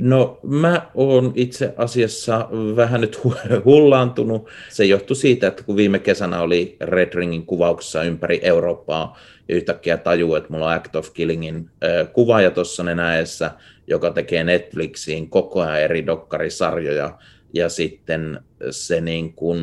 [0.00, 3.20] No mä oon itse asiassa vähän nyt
[3.64, 4.48] hullaantunut.
[4.68, 9.96] Se johtui siitä, että kun viime kesänä oli Red Ringin kuvauksessa ympäri Eurooppaa ja yhtäkkiä
[9.96, 11.70] tajuu, että mulla on Act of Killingin
[12.12, 13.50] kuvaaja tuossa nenäessä,
[13.86, 17.18] joka tekee Netflixiin koko ajan eri dokkarisarjoja
[17.54, 19.60] ja sitten se niin kun,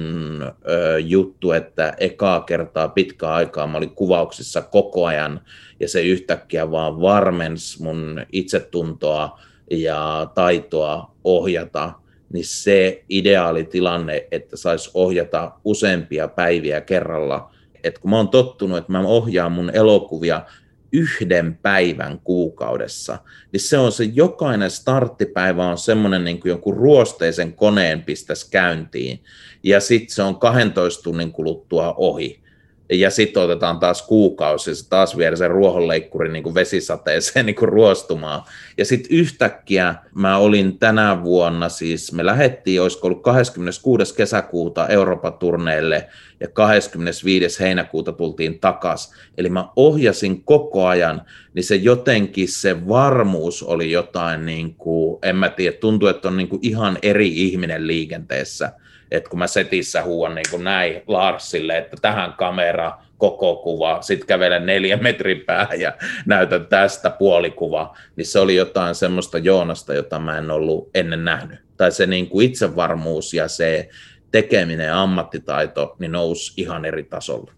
[0.69, 5.41] ö, juttu, että ekaa kertaa pitkä aikaa mä olin kuvauksissa koko ajan
[5.79, 9.39] ja se yhtäkkiä vaan varmens mun itsetuntoa
[9.71, 11.93] ja taitoa ohjata,
[12.33, 17.53] niin se ideaali tilanne, että saisi ohjata useampia päiviä kerralla.
[17.83, 20.45] Et kun mä oon tottunut, että mä ohjaan mun elokuvia
[20.91, 23.19] yhden päivän kuukaudessa,
[23.51, 29.23] niin se on se jokainen starttipäivä on semmoinen niin kuin jonkun ruosteisen koneen pistäisi käyntiin,
[29.63, 32.42] ja sitten se on 12 tunnin kuluttua ohi
[32.89, 37.69] ja sitten otetaan taas kuukausi, ja taas viedä sen ruohonleikkuri niin kuin vesisateeseen niin kuin
[37.69, 38.41] ruostumaan.
[38.77, 44.15] Ja sitten yhtäkkiä mä olin tänä vuonna, siis me lähdettiin, olisiko ollut 26.
[44.15, 46.07] kesäkuuta Euroopan turneelle,
[46.39, 47.63] ja 25.
[47.63, 49.13] heinäkuuta tultiin takas.
[49.37, 51.21] Eli mä ohjasin koko ajan,
[51.53, 56.37] niin se jotenkin se varmuus oli jotain, niin kuin, en mä tiedä, tuntuu, että on
[56.37, 58.71] niin kuin ihan eri ihminen liikenteessä
[59.13, 64.27] että kun mä setissä huuan niin kuin näin Larsille, että tähän kamera koko kuva, sitten
[64.27, 65.93] kävelen neljä metrin päähän ja
[66.25, 71.59] näytän tästä puolikuva, niin se oli jotain semmoista Joonasta, jota mä en ollut ennen nähnyt.
[71.77, 73.89] Tai se niin kuin itsevarmuus ja se
[74.33, 77.51] tekeminen ja ammattitaito niin nousi ihan eri tasolla.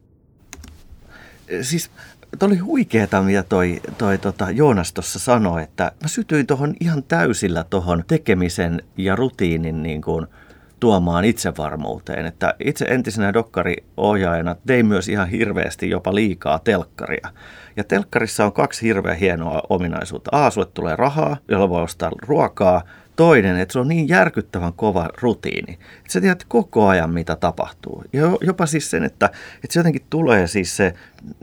[1.62, 1.92] Siis
[2.40, 7.04] Tuo oli huikeeta, mitä toi, toi tota Joonas tuossa sanoi, että mä sytyin tuohon ihan
[7.04, 10.28] täysillä tuohon tekemisen ja rutiinin niin kuin–
[10.80, 12.26] tuomaan itsevarmuuteen.
[12.26, 17.30] Että itse entisenä dokkariohjaajana tein myös ihan hirveästi jopa liikaa telkkaria.
[17.76, 20.30] Ja telkkarissa on kaksi hirveä hienoa ominaisuutta.
[20.34, 22.82] A, sulle tulee rahaa, jolla voi ostaa ruokaa.
[23.16, 28.04] Toinen, että se on niin järkyttävän kova rutiini, että sä tiedät koko ajan, mitä tapahtuu.
[28.42, 29.26] Jopa siis sen, että,
[29.56, 30.94] että se jotenkin tulee siis se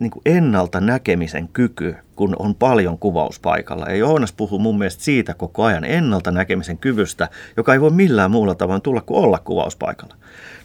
[0.01, 3.87] niin kuin ennalta näkemisen kyky, kun on paljon kuvauspaikalla.
[3.87, 8.31] Ja Joonas puhuu mun mielestä siitä koko ajan ennalta näkemisen kyvystä, joka ei voi millään
[8.31, 10.17] muulla tavoin tulla kuin olla kuvauspaikalla.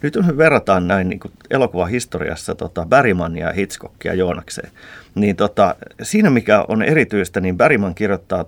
[0.02, 4.72] Nyt jos me verrataan näin niin elokuvahistoriassa tota Bergmania ja Hitchcockia Joonakseen,
[5.16, 8.44] niin tota, siinä mikä on erityistä, niin Bergman kirjoittaa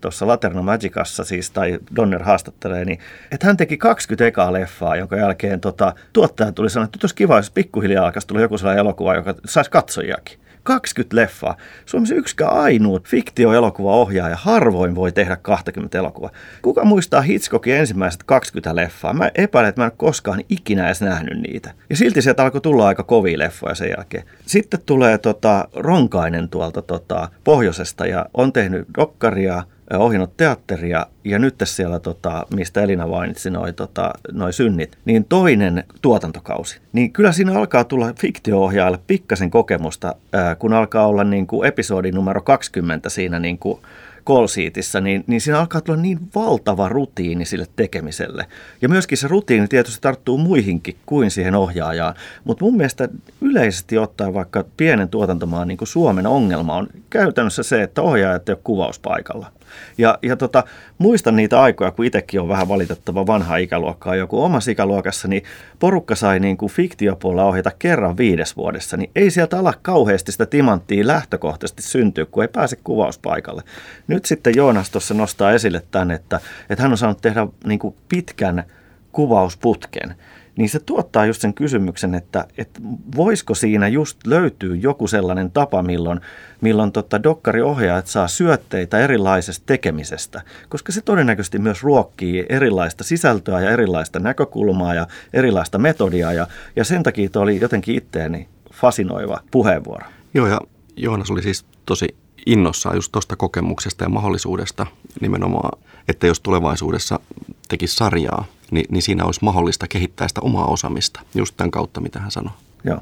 [0.00, 2.98] tuossa Laterna Magicassa, siis, tai Donner haastattelee, niin,
[3.30, 7.14] että hän teki 20 ekaa leffaa, jonka jälkeen tota, tuottaja tuli sanoa, että nyt olisi
[7.14, 9.70] kiva, jos pikkuhiljaa alkaisi tulla joku sellainen elokuva, joka saisi
[10.06, 10.38] katsojiakin.
[10.62, 11.56] 20 leffaa.
[11.86, 16.30] Suomessa yksikään ainoa fiktioelokuvaohjaaja harvoin voi tehdä 20 elokuvaa.
[16.62, 19.12] Kuka muistaa Hitchcockin ensimmäiset 20 leffaa?
[19.12, 21.74] Mä epäilen, että mä en koskaan ikinä edes nähnyt niitä.
[21.90, 24.24] Ja silti sieltä alkoi tulla aika kovia leffoja sen jälkeen.
[24.46, 31.54] Sitten tulee tota, Ronkainen tuolta tota, pohjoisesta ja on tehnyt dokkaria, ohjannut teatteria ja nyt
[31.64, 36.80] siellä, tota, mistä Elina mainitsi, noin tota, noi synnit, niin toinen tuotantokausi.
[36.92, 42.12] Niin kyllä siinä alkaa tulla fiktio-ohjaajalle pikkasen kokemusta, ää, kun alkaa olla niin kuin episodi
[42.12, 43.80] numero 20 siinä niin kuin
[44.26, 48.46] kolsiitissa, niin, niin siinä alkaa tulla niin valtava rutiini sille tekemiselle.
[48.82, 52.14] Ja myöskin se rutiini tietysti tarttuu muihinkin kuin siihen ohjaajaan.
[52.44, 53.08] Mutta mun mielestä
[53.40, 58.52] yleisesti ottaen vaikka pienen tuotantomaan niin kuin Suomen ongelma on käytännössä se, että ohjaajat ei
[58.52, 59.52] ole kuvauspaikalla.
[59.98, 60.64] Ja, ja tota,
[60.98, 64.16] muistan niitä aikoja, kun itsekin on vähän valitettava vanha ikäluokkaa.
[64.16, 65.42] Joku omassa ikäluokassa, niin
[65.78, 68.96] porukka sai niin kuin fiktiopuolella ohjata kerran viides vuodessa.
[68.96, 73.62] Niin ei sieltä ala kauheasti sitä timanttia lähtökohtaisesti syntyä, kun ei pääse kuvauspaikalle.
[74.08, 77.94] Nyt sitten Joonas tuossa nostaa esille tämän, että, että hän on saanut tehdä niin kuin
[78.08, 78.64] pitkän
[79.12, 80.14] kuvausputken
[80.56, 82.80] niin se tuottaa just sen kysymyksen, että, että
[83.16, 86.20] voisiko siinä just löytyä joku sellainen tapa, milloin,
[86.60, 93.70] milloin tota dokkariohjaajat saa syötteitä erilaisesta tekemisestä, koska se todennäköisesti myös ruokkii erilaista sisältöä ja
[93.70, 100.06] erilaista näkökulmaa ja erilaista metodia, ja, ja sen takia tuo oli jotenkin itteeni fasinoiva puheenvuoro.
[100.34, 100.60] Joo, ja
[100.96, 102.16] Joonas oli siis tosi
[102.46, 104.86] innossaan just tuosta kokemuksesta ja mahdollisuudesta
[105.20, 107.20] nimenomaan, että jos tulevaisuudessa
[107.68, 112.18] tekisi sarjaa, niin, niin siinä olisi mahdollista kehittää sitä omaa osaamista just tämän kautta, mitä
[112.18, 112.52] hän sanoi.
[112.84, 112.98] Joo.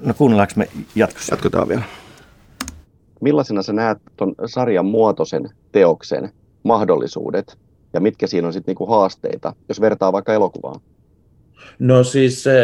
[0.00, 1.34] No kuunnellaanko me jatkossa?
[1.34, 1.82] Jatketaan vielä.
[3.20, 7.58] Millaisena sä näet tuon sarjan muotoisen teoksen mahdollisuudet
[7.92, 10.80] ja mitkä siinä on sitten niinku haasteita, jos vertaa vaikka elokuvaan?
[11.78, 12.54] No siis eh,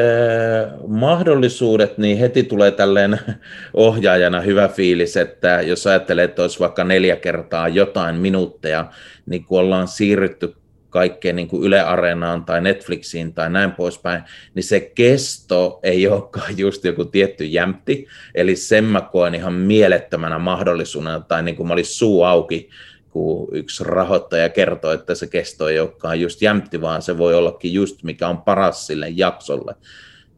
[0.88, 3.18] mahdollisuudet, niin heti tulee tälleen
[3.74, 8.90] ohjaajana hyvä fiilis, että jos ajattelee, että olisi vaikka neljä kertaa jotain minuutteja,
[9.26, 10.54] niin kun ollaan siirrytty
[10.90, 14.22] kaikkeen niin kuin Yle Areenaan tai Netflixiin tai näin poispäin,
[14.54, 20.38] niin se kesto ei olekaan just joku tietty jämpti, eli sen mä koen ihan mielettömänä
[20.38, 22.70] mahdollisuutena, tai niin kuin mä olisin suu auki,
[23.10, 27.72] kun yksi rahoittaja kertoo, että se kesto ei olekaan just jämpti, vaan se voi ollakin
[27.72, 29.74] just mikä on paras sille jaksolle.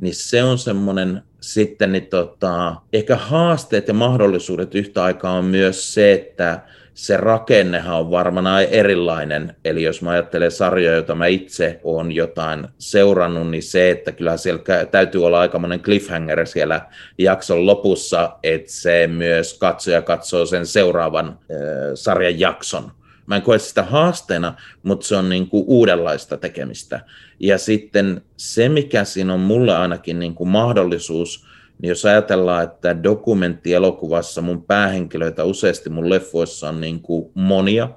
[0.01, 5.95] Niin se on semmoinen sitten, niin tota, ehkä haasteet ja mahdollisuudet yhtä aikaa on myös
[5.95, 6.61] se, että
[6.95, 9.57] se rakennehan on varmaan erilainen.
[9.65, 14.37] Eli jos mä ajattelen sarjoja, joita mä itse olen jotain seurannut, niin se, että kyllä
[14.37, 16.81] siellä täytyy olla aikamoinen cliffhanger siellä
[17.19, 21.37] jakson lopussa, että se myös katsoja katsoo sen seuraavan äh,
[21.95, 22.93] sarjan jakson.
[23.27, 27.01] Mä en koe sitä haasteena, mutta se on niin kuin uudenlaista tekemistä.
[27.41, 31.47] Ja sitten se, mikä siinä on mulle ainakin niin kuin mahdollisuus,
[31.83, 37.89] niin jos ajatellaan, että dokumenttielokuvassa mun päähenkilöitä useasti mun leffoissa on niin kuin monia,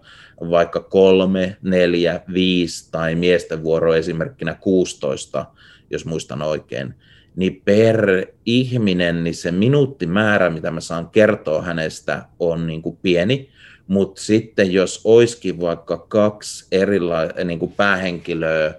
[0.49, 5.45] vaikka kolme, neljä, viisi tai miesten vuoro esimerkkinä 16,
[5.89, 6.95] jos muistan oikein,
[7.35, 13.49] niin per ihminen niin se minuuttimäärä, mitä mä saan kertoa hänestä, on niin kuin pieni.
[13.87, 18.73] Mutta sitten jos olisikin vaikka kaksi erilaista niin kuin päähenkilöä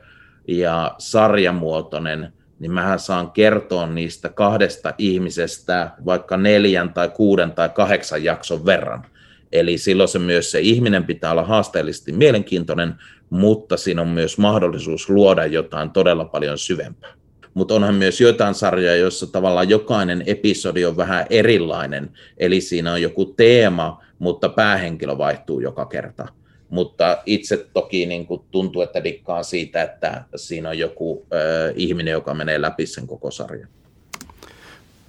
[0.48, 8.24] ja sarjamuotoinen, niin mä saan kertoa niistä kahdesta ihmisestä vaikka neljän tai kuuden tai kahdeksan
[8.24, 9.06] jakson verran.
[9.52, 12.94] Eli silloin se myös se ihminen pitää olla haasteellisesti mielenkiintoinen,
[13.30, 17.12] mutta siinä on myös mahdollisuus luoda jotain todella paljon syvempää.
[17.54, 23.02] Mutta onhan myös joitain sarjoja, joissa tavallaan jokainen episodi on vähän erilainen, eli siinä on
[23.02, 26.28] joku teema, mutta päähenkilö vaihtuu joka kerta.
[26.70, 32.12] Mutta itse toki niin kuin tuntuu, että dikkaa siitä, että siinä on joku ö, ihminen,
[32.12, 33.68] joka menee läpi sen koko sarjan.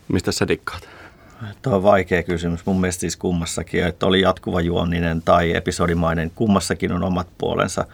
[0.07, 0.89] Mistä sä dikkaat?
[1.61, 2.65] Tuo on vaikea kysymys.
[2.65, 7.85] Mun mielestä siis kummassakin, että oli jatkuva juonninen tai episodimainen, kummassakin on omat puolensa.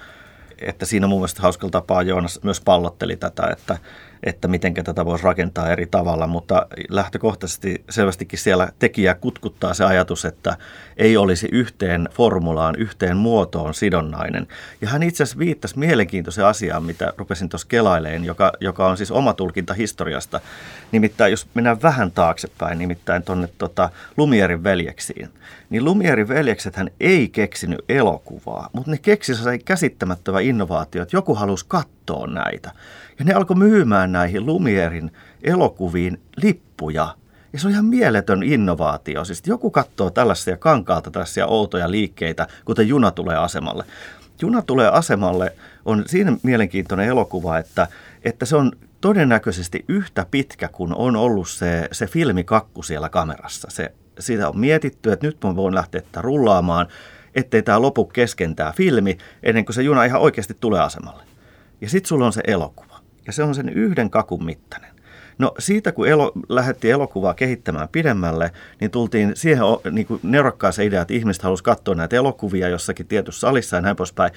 [0.61, 3.77] Että siinä mun mielestä hauskalla tapaa Joonas myös pallotteli tätä, että
[4.23, 10.25] että miten tätä voisi rakentaa eri tavalla, mutta lähtökohtaisesti selvästikin siellä tekijä kutkuttaa se ajatus,
[10.25, 10.57] että
[10.97, 14.47] ei olisi yhteen formulaan, yhteen muotoon sidonnainen.
[14.81, 19.11] Ja hän itse asiassa viittasi mielenkiintoiseen asiaan, mitä rupesin tuossa kelaileen, joka, joka on siis
[19.11, 20.41] oma tulkinta historiasta.
[20.93, 25.29] Nimittäin, jos mennään vähän taaksepäin, nimittäin tuonne tota, Lumierin veljeksiin,
[25.69, 31.65] niin Lumierin veljekset hän ei keksinyt elokuvaa, mutta ne keksivät käsittämättömän innovaatio, että joku halusi
[31.67, 32.71] katsoa näitä.
[33.19, 35.11] Ja ne alkoi myymään näihin Lumierin
[35.43, 37.15] elokuviin lippuja.
[37.53, 39.25] Ja se on ihan mieletön innovaatio.
[39.25, 43.83] Siis joku katsoo tällaisia kankaalta tällaisia outoja liikkeitä, kuten juna tulee asemalle.
[44.41, 45.53] Juna tulee asemalle
[45.85, 47.87] on siinä mielenkiintoinen elokuva, että,
[48.23, 48.71] että se on
[49.03, 53.67] todennäköisesti yhtä pitkä kuin on ollut se, se filmikakku siellä kamerassa.
[53.71, 56.87] Se, siitä on mietitty, että nyt mä voin lähteä tätä rullaamaan,
[57.35, 61.23] ettei tämä lopu kesken tämä filmi, ennen kuin se juna ihan oikeasti tulee asemalle.
[61.81, 64.89] Ja sitten sulla on se elokuva ja se on sen yhden kakun mittainen.
[65.37, 71.01] No siitä, kun elo, lähdettiin elokuvaa kehittämään pidemmälle, niin tultiin siihen niin kuin neurokkaaseen ideaan,
[71.01, 74.31] että ihmiset halusivat katsoa näitä elokuvia jossakin tietyssä salissa ja näin poispäin.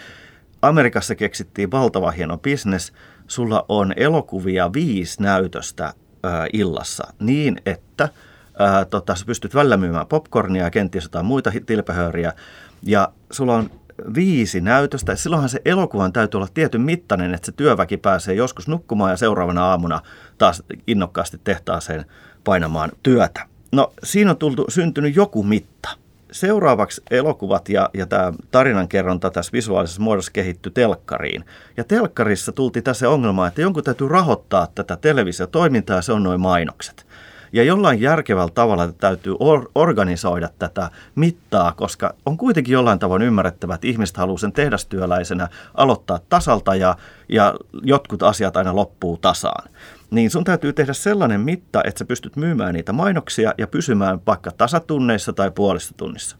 [0.63, 2.93] Amerikassa keksittiin valtava hieno bisnes.
[3.27, 5.95] Sulla on elokuvia viisi näytöstä
[6.53, 8.09] illassa niin, että
[8.59, 12.33] ää, tota, sä pystyt välillä myymään popcornia ja kenties jotain muita tilpehööriä.
[12.83, 13.71] Ja sulla on
[14.15, 15.17] viisi näytöstä.
[15.17, 19.65] Silloinhan se elokuvan täytyy olla tietyn mittainen, että se työväki pääsee joskus nukkumaan ja seuraavana
[19.65, 20.01] aamuna
[20.39, 22.05] taas innokkaasti tehtaaseen
[22.45, 23.47] painamaan työtä.
[23.73, 25.89] No siinä on tultu, syntynyt joku mitta.
[26.37, 31.45] Seuraavaksi elokuvat ja, ja tämä tarinankerronta tässä visuaalisessa muodossa kehittyi telkkariin.
[31.77, 36.41] Ja telkkarissa tultiin tässä ongelma, että jonkun täytyy rahoittaa tätä televisiotoimintaa ja se on noin
[36.41, 37.06] mainokset.
[37.57, 43.75] Ja jollain järkevällä tavalla täytyy or- organisoida tätä mittaa, koska on kuitenkin jollain tavoin ymmärrettävä,
[43.75, 46.97] että ihmiset haluaa sen tehdastyöläisenä aloittaa tasalta ja,
[47.29, 49.71] ja jotkut asiat aina loppuu tasaan.
[50.11, 54.51] Niin sun täytyy tehdä sellainen mitta, että sä pystyt myymään niitä mainoksia ja pysymään vaikka
[54.51, 56.37] tasatunneissa tai puolissa tunnissa.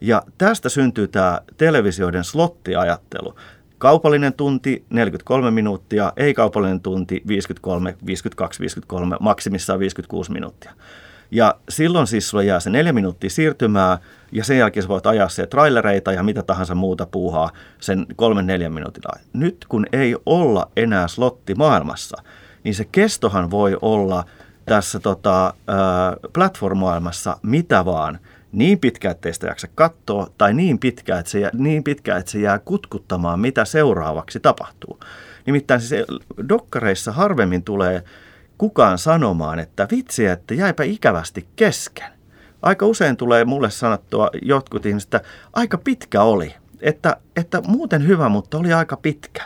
[0.00, 3.34] Ja tästä syntyy tämä televisioiden slottiajattelu.
[3.80, 10.72] Kaupallinen tunti 43 minuuttia, ei-kaupallinen tunti 53, 52, 53, maksimissaan 56 minuuttia.
[11.30, 13.98] Ja silloin siis sulla jää se neljä minuuttia siirtymää
[14.32, 18.46] ja sen jälkeen sä voit ajaa se trailereita ja mitä tahansa muuta puuhaa sen kolmen
[18.46, 19.26] neljän minuutin ajan.
[19.32, 22.22] Nyt kun ei olla enää slotti maailmassa,
[22.64, 24.24] niin se kestohan voi olla
[24.66, 25.54] tässä tota,
[26.32, 28.18] platform-maailmassa mitä vaan–
[28.52, 32.38] niin pitkä, ettei sitä jaksa katsoa, tai niin pitkä, että se, niin pitkä, että se
[32.38, 35.00] jää kutkuttamaan, mitä seuraavaksi tapahtuu.
[35.46, 36.06] Nimittäin siis
[36.48, 38.04] dokkareissa harvemmin tulee
[38.58, 42.08] kukaan sanomaan, että vitsi, että jäipä ikävästi kesken.
[42.62, 46.54] Aika usein tulee mulle sanottua jotkut ihmiset, että aika pitkä oli.
[46.80, 49.42] Että, että muuten hyvä, mutta oli aika pitkä.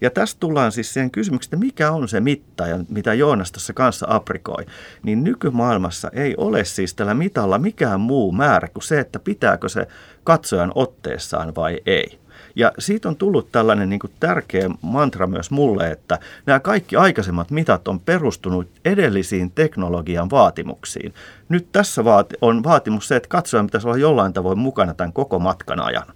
[0.00, 3.72] Ja tästä tullaan siis siihen kysymykseen, että mikä on se mitta, ja mitä Joonas tässä
[3.72, 4.66] kanssa aprikoi.
[5.02, 9.86] Niin nykymaailmassa ei ole siis tällä mitalla mikään muu määrä kuin se, että pitääkö se
[10.24, 12.20] katsojan otteessaan vai ei.
[12.56, 17.50] Ja siitä on tullut tällainen niin kuin tärkeä mantra myös mulle, että nämä kaikki aikaisemmat
[17.50, 21.14] mitat on perustunut edellisiin teknologian vaatimuksiin.
[21.48, 22.02] Nyt tässä
[22.40, 26.06] on vaatimus se, että katsoja pitäisi olla jollain tavoin mukana tämän koko matkan ajan.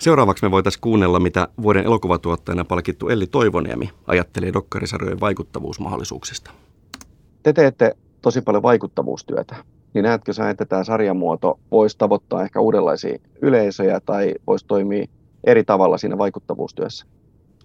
[0.00, 6.50] Seuraavaksi me voitaisiin kuunnella, mitä vuoden elokuvatuottajana palkittu Elli Toivoniemi ajattelee dokkarisarjojen vaikuttavuusmahdollisuuksista.
[7.42, 9.56] Te teette tosi paljon vaikuttavuustyötä.
[9.94, 15.06] Niin näetkö sä, että tämä sarjamuoto voisi tavoittaa ehkä uudenlaisia yleisöjä tai voisi toimia
[15.44, 17.06] eri tavalla siinä vaikuttavuustyössä?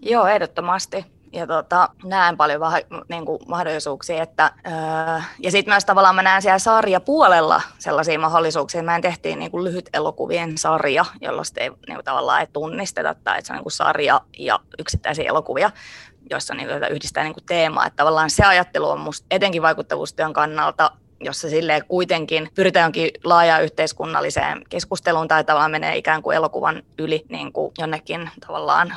[0.01, 1.05] Joo, ehdottomasti
[1.36, 2.73] ja tota, näen paljon vah,
[3.09, 4.23] niin kuin mahdollisuuksia.
[4.23, 4.73] Että, öö,
[5.39, 8.83] ja sitten myös tavallaan mä näen siellä sarjapuolella sellaisia mahdollisuuksia.
[8.83, 13.38] Mä tehtiin niin kuin lyhyt elokuvien sarja, jolloin ei niin kuin tavallaan ei tunnisteta tai
[13.38, 15.71] että se on niin kuin sarja ja yksittäisiä elokuvia.
[16.29, 17.86] joissa niin, yhdistää niin kuin teema.
[17.86, 23.63] Että tavallaan se ajattelu on musta etenkin vaikuttavuustyön kannalta jossa sille kuitenkin pyritään jonkin laajaan
[23.63, 28.93] yhteiskunnalliseen keskusteluun tai tavallaan menee ikään kuin elokuvan yli niin kuin jonnekin tavallaan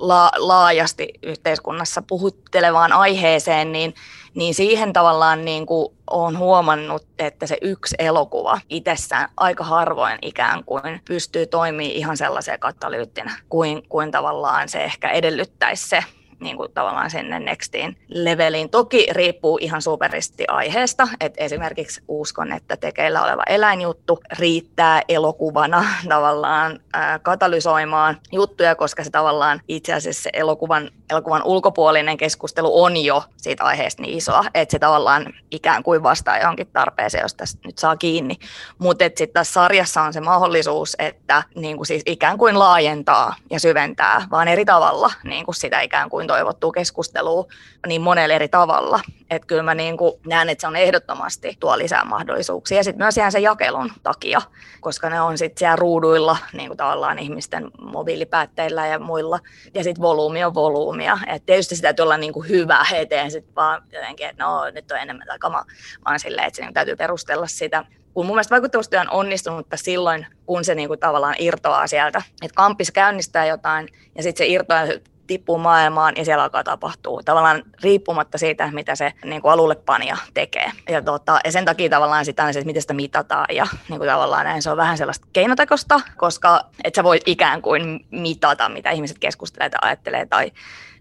[0.00, 3.94] la- laajasti yhteiskunnassa puhuttelevaan aiheeseen, niin,
[4.34, 10.64] niin siihen tavallaan niin kuin olen huomannut, että se yksi elokuva itsessään aika harvoin ikään
[10.64, 16.04] kuin pystyy toimimaan ihan sellaiseen katalyyttinä, kuin, kuin tavallaan se ehkä edellyttäisi se
[16.40, 18.70] niin kuin tavallaan sinne nextiin leveliin.
[18.70, 26.80] Toki riippuu ihan superisti aiheesta, että esimerkiksi uskon, että tekeillä oleva eläinjuttu riittää elokuvana tavallaan
[27.22, 33.64] katalysoimaan juttuja, koska se tavallaan itse asiassa se elokuvan, elokuvan ulkopuolinen keskustelu on jo siitä
[33.64, 37.96] aiheesta niin isoa, että se tavallaan ikään kuin vastaa johonkin tarpeeseen, jos tästä nyt saa
[37.96, 38.36] kiinni.
[38.78, 43.60] Mutta sitten tässä sarjassa on se mahdollisuus, että niin kuin siis ikään kuin laajentaa ja
[43.60, 47.46] syventää, vaan eri tavalla niin kuin sitä ikään kuin toivottua keskustelua
[47.86, 49.00] niin monella eri tavalla.
[49.30, 52.76] Että kyllä mä niin kuin näen, että se on ehdottomasti tuo lisää mahdollisuuksia.
[52.76, 54.42] Ja sitten myös ihan sen jakelun takia,
[54.80, 59.38] koska ne on sitten siellä ruuduilla niin kuin tavallaan ihmisten mobiilipäätteillä ja muilla.
[59.74, 61.18] Ja sitten volyymi on volyymia.
[61.26, 64.90] Että tietysti sitä täytyy olla niin kuin hyvä eteen sitten vaan jotenkin, että no nyt
[64.90, 65.64] on enemmän takama,
[66.04, 67.84] vaan silleen, että se niin täytyy perustella sitä
[68.16, 72.22] kun mun mielestä vaikuttavuustyö on onnistunutta silloin, kun se niin kuin tavallaan irtoaa sieltä.
[72.42, 74.84] Että kampis käynnistää jotain ja sitten se irtoaa
[75.26, 77.22] tippuu maailmaan ja siellä alkaa tapahtua.
[77.24, 80.72] Tavallaan riippumatta siitä, mitä se niin kuin alulle panija tekee.
[80.88, 84.44] Ja, tota, ja sen takia tavallaan sitä, että miten sitä mitataan ja niin kuin tavallaan
[84.44, 89.18] näin, se on vähän sellaista keinotekosta, koska et sä voit ikään kuin mitata, mitä ihmiset
[89.18, 90.52] keskustelevat ja ajattelee tai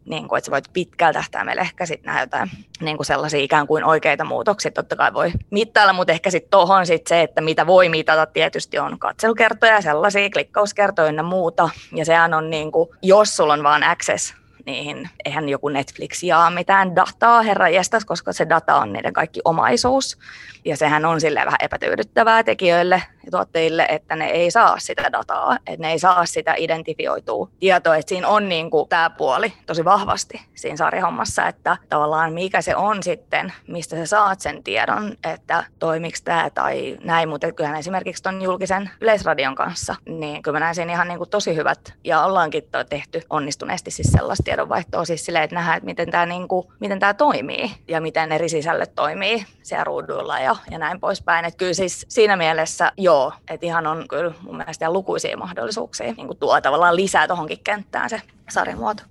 [0.05, 2.49] niin kuin, että sä voit pitkällä tähtäimellä ehkä sitten nähdä jotain
[2.81, 4.71] niin kuin sellaisia ikään kuin oikeita muutoksia.
[4.71, 8.79] Totta kai voi mittailla, mutta ehkä sitten tuohon sit se, että mitä voi mitata tietysti
[8.79, 11.69] on katselukertoja, sellaisia klikkauskertoja ja muuta.
[11.91, 14.33] Ja sehän on niin kuin, jos sulla on vaan access
[14.65, 15.09] niihin.
[15.25, 20.17] Eihän joku Netflix jaa mitään dataa, herra jestas, koska se data on niiden kaikki omaisuus.
[20.65, 25.85] Ja sehän on sille vähän epätyydyttävää tekijöille tuottajille, että ne ei saa sitä dataa, että
[25.85, 27.95] ne ei saa sitä identifioitua tietoa.
[27.95, 32.75] Että siinä on niin kuin tämä puoli tosi vahvasti siinä sarjahommassa, että tavallaan mikä se
[32.75, 37.29] on sitten, mistä sä saat sen tiedon, että toimiks tämä tai näin.
[37.29, 41.29] Mutta kyllähän esimerkiksi tuon julkisen yleisradion kanssa, niin kyllä mä näen siinä ihan niin kuin
[41.29, 46.11] tosi hyvät ja ollaankin tehty onnistuneesti siis sellaista tiedonvaihtoa siis silleen, että nähdään, että miten
[46.11, 50.77] tämä, niin kuin, miten tämä toimii ja miten eri sisällöt toimii siellä ruuduilla ja, ja
[50.77, 51.45] näin poispäin.
[51.45, 56.27] Että kyllä siis siinä mielessä joo, että ihan on kyllä mun mielestä lukuisia mahdollisuuksia niin
[56.27, 59.03] kuin tuo tavallaan lisää tuohonkin kenttään se sarjamuoto.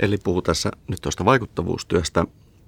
[0.00, 2.24] Eli puhuu tässä nyt tuosta vaikuttavuustyöstä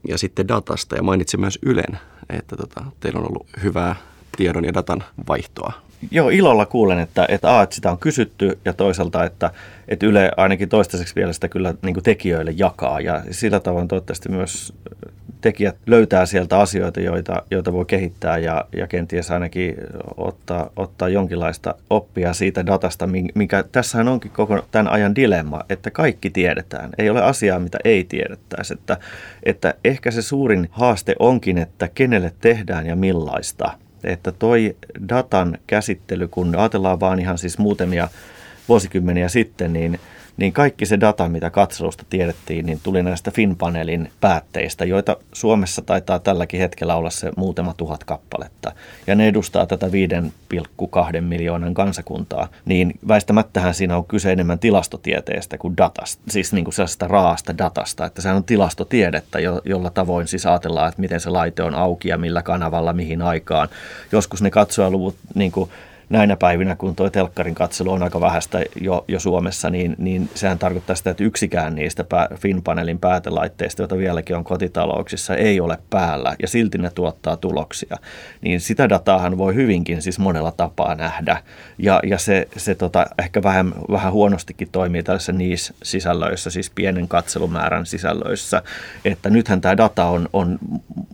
[0.08, 0.96] ja sitten datasta.
[0.96, 1.98] Ja mainitsi myös Ylen,
[2.30, 3.96] että tota, teillä on ollut hyvää
[4.36, 5.72] tiedon ja datan vaihtoa.
[6.10, 9.50] Joo, ilolla kuulen, että, että, A, että sitä on kysytty ja toisaalta, että,
[9.88, 13.00] että Yle ainakin toistaiseksi vielä sitä kyllä niin tekijöille jakaa.
[13.00, 14.72] Ja sillä tavoin toivottavasti myös
[15.46, 19.74] tekijät löytää sieltä asioita, joita, joita voi kehittää ja, ja kenties ainakin
[20.16, 26.30] ottaa, ottaa jonkinlaista oppia siitä datasta, mikä tässähän onkin koko tämän ajan dilemma, että kaikki
[26.30, 26.90] tiedetään.
[26.98, 28.74] Ei ole asiaa, mitä ei tiedettäisi.
[28.74, 28.96] Että,
[29.42, 33.70] että ehkä se suurin haaste onkin, että kenelle tehdään ja millaista–
[34.04, 34.76] että toi
[35.08, 38.08] datan käsittely, kun ajatellaan vaan ihan siis muutamia
[38.68, 40.00] vuosikymmeniä sitten, niin–
[40.36, 46.18] niin kaikki se data, mitä katselusta tiedettiin, niin tuli näistä Finpanelin päätteistä, joita Suomessa taitaa
[46.18, 48.72] tälläkin hetkellä olla se muutama tuhat kappaletta.
[49.06, 52.48] Ja ne edustaa tätä 5,2 miljoonan kansakuntaa.
[52.64, 58.06] Niin väistämättähän siinä on kyse enemmän tilastotieteestä kuin datasta, siis niin kuin sellaisesta raasta datasta.
[58.06, 62.08] Että sehän on tilastotiedettä, jo, jolla tavoin siis ajatellaan, että miten se laite on auki
[62.08, 63.68] ja millä kanavalla, mihin aikaan.
[64.12, 65.70] Joskus ne katsojaluvut niin kuin
[66.08, 70.58] näinä päivinä, kun tuo telkkarin katselu on aika vähäistä jo, jo Suomessa, niin, niin sehän
[70.58, 72.04] tarkoittaa sitä, että yksikään niistä
[72.34, 77.96] Finpanelin päätelaitteista, joita vieläkin on kotitalouksissa, ei ole päällä ja silti ne tuottaa tuloksia.
[78.40, 81.42] Niin sitä dataahan voi hyvinkin siis monella tapaa nähdä
[81.78, 87.08] ja, ja se, se tota, ehkä vähän, vähän huonostikin toimii tällaisissa niissä sisällöissä, siis pienen
[87.08, 88.62] katselumäärän sisällöissä,
[89.04, 90.58] että nythän tämä data on, on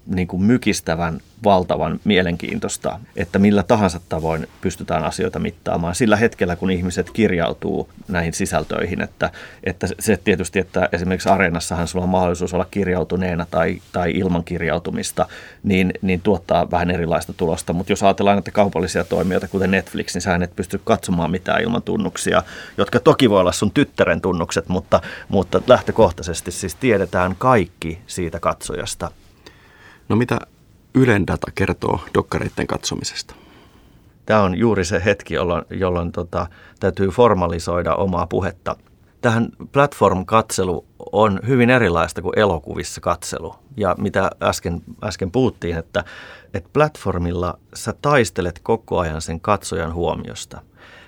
[0.06, 6.70] niin kuin mykistävän valtavan mielenkiintoista, että millä tahansa tavoin pystytään asioita mittaamaan sillä hetkellä, kun
[6.70, 9.02] ihmiset kirjautuu näihin sisältöihin.
[9.02, 9.30] Että,
[9.64, 15.26] että se tietysti, että esimerkiksi Areenassahan sulla on mahdollisuus olla kirjautuneena tai, tai ilman kirjautumista,
[15.62, 17.72] niin, niin tuottaa vähän erilaista tulosta.
[17.72, 21.82] Mutta jos ajatellaan näitä kaupallisia toimijoita, kuten Netflix, niin sä et pysty katsomaan mitään ilman
[21.82, 22.42] tunnuksia,
[22.78, 29.10] jotka toki voi olla sun tyttären tunnukset, mutta, mutta lähtökohtaisesti siis tiedetään kaikki siitä katsojasta.
[30.08, 30.38] No mitä
[30.94, 33.34] Ylen data kertoo dokkareiden katsomisesta?
[34.26, 36.46] Tämä on juuri se hetki, jolloin, jolloin tota,
[36.80, 38.76] täytyy formalisoida omaa puhetta.
[39.20, 43.54] Tähän platform-katselu on hyvin erilaista kuin elokuvissa katselu.
[43.76, 46.04] Ja mitä äsken, äsken puhuttiin, että,
[46.54, 50.60] että platformilla sä taistelet koko ajan sen katsojan huomiosta.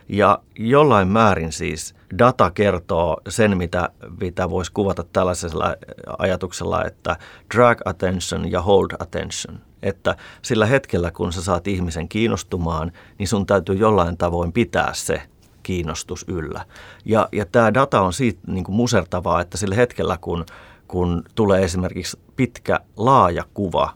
[0.09, 3.89] Ja jollain määrin siis data kertoo sen, mitä,
[4.21, 5.75] mitä voisi kuvata tällaisella
[6.19, 7.17] ajatuksella, että
[7.55, 9.59] drag attention ja hold attention.
[9.85, 15.23] Että sillä hetkellä, kun sä saat ihmisen kiinnostumaan, niin sun täytyy jollain tavoin pitää se
[15.63, 16.65] kiinnostus yllä.
[17.05, 20.47] Ja, ja tämä data on siitä niin kuin musertavaa, että sillä hetkellä, kun,
[20.89, 23.95] kun tulee esimerkiksi pitkä, laaja kuva,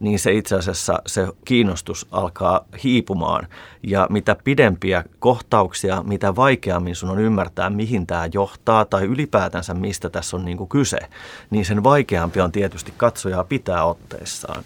[0.00, 3.48] niin se itse asiassa se kiinnostus alkaa hiipumaan.
[3.82, 10.10] Ja mitä pidempiä kohtauksia, mitä vaikeammin sun on ymmärtää, mihin tämä johtaa tai ylipäätänsä mistä
[10.10, 10.98] tässä on niin kuin kyse,
[11.50, 14.64] niin sen vaikeampi on tietysti katsojaa pitää otteessaan.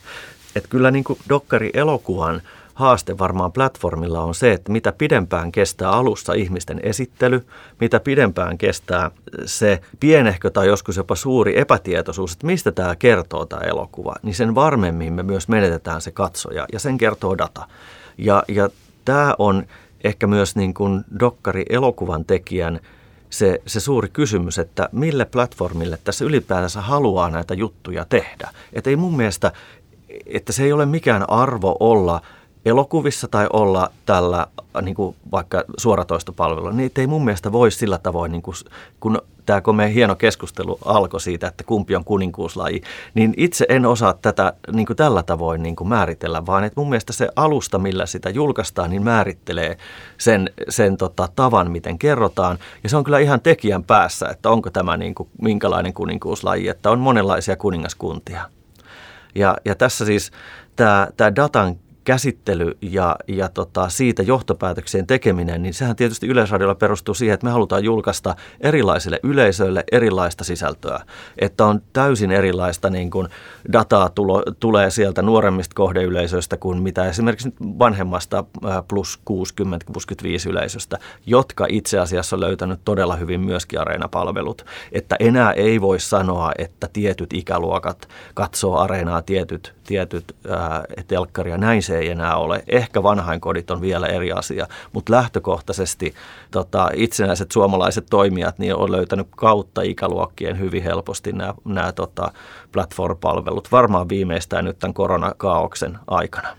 [0.57, 2.43] Että kyllä niin kuin dokkari elokuvan
[2.75, 7.47] haaste varmaan platformilla on se, että mitä pidempään kestää alussa ihmisten esittely,
[7.81, 9.11] mitä pidempään kestää
[9.45, 14.55] se pienehkö tai joskus jopa suuri epätietoisuus, että mistä tämä kertoo tämä elokuva, niin sen
[14.55, 17.69] varmemmin me myös menetetään se katsoja ja sen kertoo data.
[18.19, 18.69] Ja, ja
[19.05, 19.65] tämä on
[20.05, 22.81] ehkä myös niin kuin dokkari elokuvan tekijän
[23.31, 28.51] se, se suuri kysymys, että mille platformille tässä ylipäätänsä haluaa näitä juttuja tehdä.
[28.73, 29.53] Että ei mun mielestä,
[30.27, 32.21] että se ei ole mikään arvo olla–
[32.65, 34.47] elokuvissa tai olla tällä
[34.83, 38.55] niin kuin vaikka suoratoistopalvelulla, niin ei mun mielestä voi sillä tavoin, niin kuin,
[39.01, 42.83] kun tämä meidän hieno keskustelu alkoi siitä, että kumpi on kuninkuuslaji,
[43.15, 46.89] niin itse en osaa tätä niin kuin tällä tavoin niin kuin määritellä, vaan että mun
[46.89, 49.77] mielestä se alusta, millä sitä julkaistaan, niin määrittelee
[50.19, 52.59] sen, sen tota, tavan, miten kerrotaan.
[52.83, 56.91] Ja se on kyllä ihan tekijän päässä, että onko tämä niin kuin, minkälainen kuninkuuslaji, että
[56.91, 58.51] on monenlaisia kuningaskuntia.
[59.35, 60.31] Ja, ja tässä siis
[60.77, 67.35] tämä, datan käsittely ja, ja tota, siitä johtopäätöksien tekeminen, niin sehän tietysti Yleisradiolla perustuu siihen,
[67.35, 71.01] että me halutaan julkaista erilaisille yleisöille erilaista sisältöä.
[71.39, 73.29] Että on täysin erilaista niin kuin
[73.73, 78.45] dataa tulo, tulee sieltä nuoremmista kohdeyleisöistä kuin mitä esimerkiksi vanhemmasta
[78.89, 84.67] plus 60-65 yleisöstä, jotka itse asiassa on löytänyt todella hyvin myöskin areenapalvelut.
[84.93, 91.59] Että enää ei voi sanoa, että tietyt ikäluokat katsoo areenaa tietyt, tietyt ää, telkkaria.
[91.59, 92.65] Näin se se ei enää ole.
[92.67, 96.15] Ehkä vanhainkodit on vielä eri asia, mutta lähtökohtaisesti
[96.51, 102.33] tota, itsenäiset suomalaiset toimijat niin on löytänyt kautta ikäluokkien hyvin helposti nämä, nämä tota,
[102.73, 106.57] platform-palvelut, varmaan viimeistään nyt tämän koronakaauksen aikana.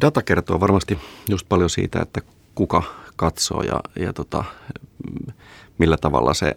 [0.00, 0.98] Data kertoo varmasti
[1.28, 2.20] just paljon siitä, että
[2.54, 2.82] kuka
[3.16, 4.44] katsoo ja, ja tota,
[5.78, 6.56] millä tavalla se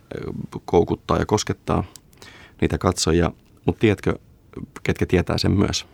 [0.66, 1.84] koukuttaa ja koskettaa
[2.62, 3.32] niitä katsojia.
[3.66, 4.14] Mutta tiedätkö,
[4.84, 5.86] ketkä tietää sen myös?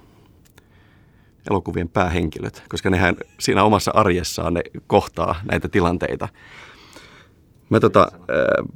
[1.50, 6.28] Elokuvien päähenkilöt, koska nehän siinä omassa arjessaan ne kohtaa näitä tilanteita.
[7.70, 8.68] Mä tota, äh,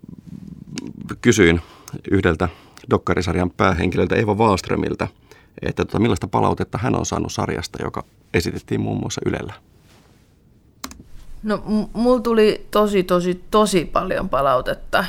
[1.22, 1.62] kysyin
[2.12, 2.50] yhdeltä
[2.90, 5.08] dokkarisarjan päähenkilöltä Eva Wallströmiltä,
[5.62, 8.04] että tota, millaista palautetta hän on saanut sarjasta, joka
[8.34, 9.54] esitettiin muun muassa Ylellä.
[11.44, 15.06] No m- mulla tuli tosi, tosi, tosi paljon palautetta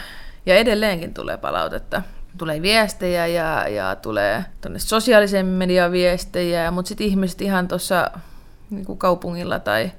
[0.46, 2.02] ja edelleenkin tulee palautetta
[2.38, 8.10] tulee viestejä ja, ja tulee tuonne sosiaalisen median viestejä, mutta sitten ihmiset ihan tuossa
[8.70, 9.92] niin kaupungilla tai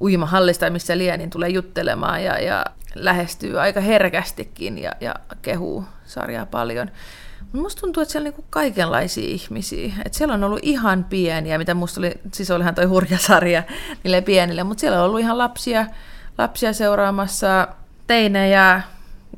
[0.00, 2.64] uimahallista missä liian, niin tulee juttelemaan ja, ja
[2.94, 6.90] lähestyy aika herkästikin ja, ja kehuu sarjaa paljon.
[7.52, 9.92] Musta tuntuu, että siellä on niin kaikenlaisia ihmisiä.
[10.04, 13.62] että siellä on ollut ihan pieniä, mitä musta oli, siis olihan toi hurja sarja
[14.04, 15.86] niille pienille, mutta siellä on ollut ihan lapsia,
[16.38, 17.68] lapsia seuraamassa,
[18.06, 18.82] teinejä,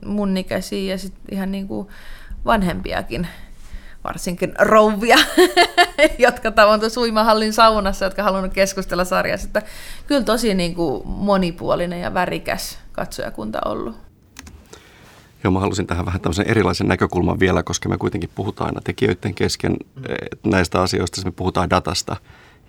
[0.05, 1.89] mun ikäisiä ja sitten ihan niin kuin
[2.45, 3.27] vanhempiakin,
[4.05, 5.17] varsinkin rouvia,
[6.19, 9.47] jotka tavoin suimahallin saunassa, jotka halunnut keskustella sarjasta.
[9.47, 9.63] Että
[10.07, 13.97] kyllä tosi niin kuin monipuolinen ja värikäs katsojakunta ollut.
[15.45, 19.35] Joo, mä halusin tähän vähän tämmöisen erilaisen näkökulman vielä, koska me kuitenkin puhutaan aina tekijöiden
[19.35, 19.77] kesken
[20.45, 22.17] näistä asioista, me puhutaan datasta.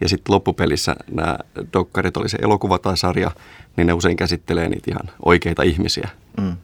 [0.01, 1.38] Ja sitten loppupelissä nämä
[1.74, 3.32] dokkarit, oli se elokuva tai sarja,
[3.78, 6.09] niin ne usein käsittelee niitä ihan oikeita ihmisiä.
[6.38, 6.57] Mm.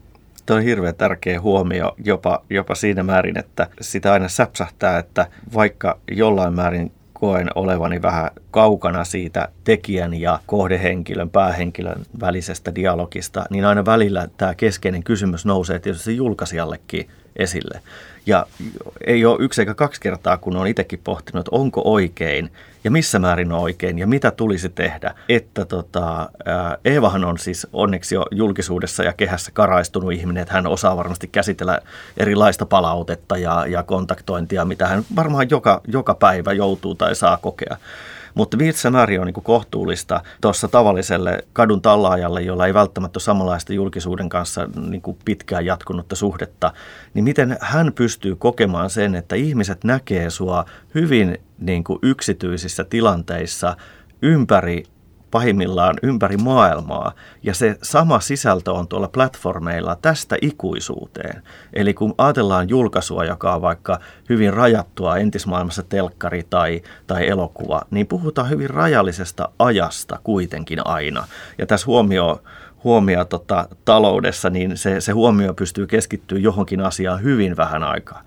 [0.48, 6.00] Tuo on hirveän tärkeä huomio jopa, jopa siinä määrin, että sitä aina säpsähtää, että vaikka
[6.12, 13.86] jollain määrin koen olevani vähän kaukana siitä tekijän ja kohdehenkilön, päähenkilön välisestä dialogista, niin aina
[13.86, 17.82] välillä tämä keskeinen kysymys nousee tietysti julkaisijallekin esille.
[18.28, 18.46] Ja
[19.06, 22.52] ei ole yksi eikä kaksi kertaa, kun olen itsekin pohtinut, että onko oikein
[22.84, 25.16] ja missä määrin on oikein ja mitä tulisi tehdä.
[25.30, 26.30] Että tota,
[26.86, 31.80] Eevahan on siis onneksi jo julkisuudessa ja kehässä karaistunut ihminen, että hän osaa varmasti käsitellä
[32.18, 37.78] erilaista palautetta ja, ja kontaktointia, mitä hän varmaan joka, joka päivä joutuu tai saa kokea.
[38.38, 44.30] Mutta miltä skenaario on niin kohtuullista tuossa tavalliselle kadun tallaajalle, jolla ei välttämättä samanlaista julkisuuden
[44.30, 46.74] kanssa niin kuin pitkään jatkunutta suhdetta,
[47.14, 50.66] niin miten hän pystyy kokemaan sen, että ihmiset näkee sua
[50.96, 53.78] hyvin niin kuin yksityisissä tilanteissa
[54.22, 54.84] ympäri
[55.32, 57.12] pahimmillaan ympäri maailmaa.
[57.44, 61.44] Ja se sama sisältö on tuolla platformeilla tästä ikuisuuteen.
[61.74, 64.00] Eli kun ajatellaan julkaisua, joka on vaikka
[64.30, 71.28] hyvin rajattua entismaailmassa telkkari tai, tai elokuva, niin puhutaan hyvin rajallisesta ajasta kuitenkin aina.
[71.58, 72.42] Ja tässä huomio
[72.84, 78.24] huomio tota, taloudessa, niin se, se huomio pystyy keskittyä johonkin asiaan hyvin vähän aikaa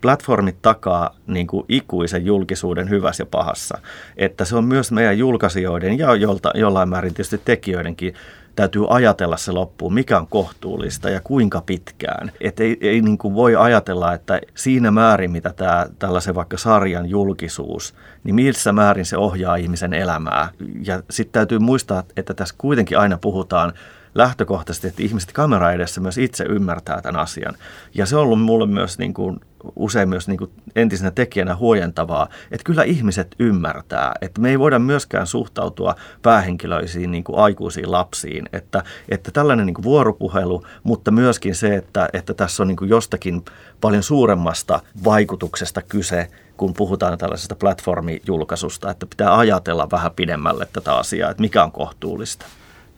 [0.00, 3.78] platformit takaa niin kuin ikuisen julkisuuden hyvässä ja pahassa.
[4.16, 8.14] Että se on myös meidän julkaisijoiden ja jolta, jollain määrin tietysti tekijöidenkin
[8.56, 12.32] täytyy ajatella se loppuun, mikä on kohtuullista ja kuinka pitkään.
[12.40, 17.06] Että ei, ei niin kuin voi ajatella, että siinä määrin, mitä tämä, tällaisen vaikka sarjan
[17.06, 17.94] julkisuus,
[18.24, 20.48] niin missä määrin se ohjaa ihmisen elämää.
[20.86, 23.72] Ja sitten täytyy muistaa, että tässä kuitenkin aina puhutaan
[24.16, 27.54] lähtökohtaisesti, että ihmiset kamera edessä myös itse ymmärtää tämän asian.
[27.94, 29.40] Ja se on ollut mulle myös niin kuin
[29.76, 34.78] usein myös niin kuin entisenä tekijänä huojentavaa, että kyllä ihmiset ymmärtää, että me ei voida
[34.78, 41.54] myöskään suhtautua päähenkilöisiin niin kuin aikuisiin lapsiin, että, että tällainen niin kuin vuoropuhelu, mutta myöskin
[41.54, 43.44] se, että, että tässä on niin kuin jostakin
[43.80, 51.30] paljon suuremmasta vaikutuksesta kyse, kun puhutaan tällaisesta platformijulkaisusta, että pitää ajatella vähän pidemmälle tätä asiaa,
[51.30, 52.46] että mikä on kohtuullista.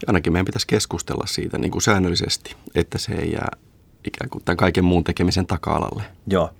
[0.06, 3.48] Ainakin meidän pitäisi keskustella siitä niin kuin säännöllisesti, että se ei jää
[4.04, 6.02] ikään kuin tämän kaiken muun tekemisen taka-alalle.
[6.26, 6.50] Joo.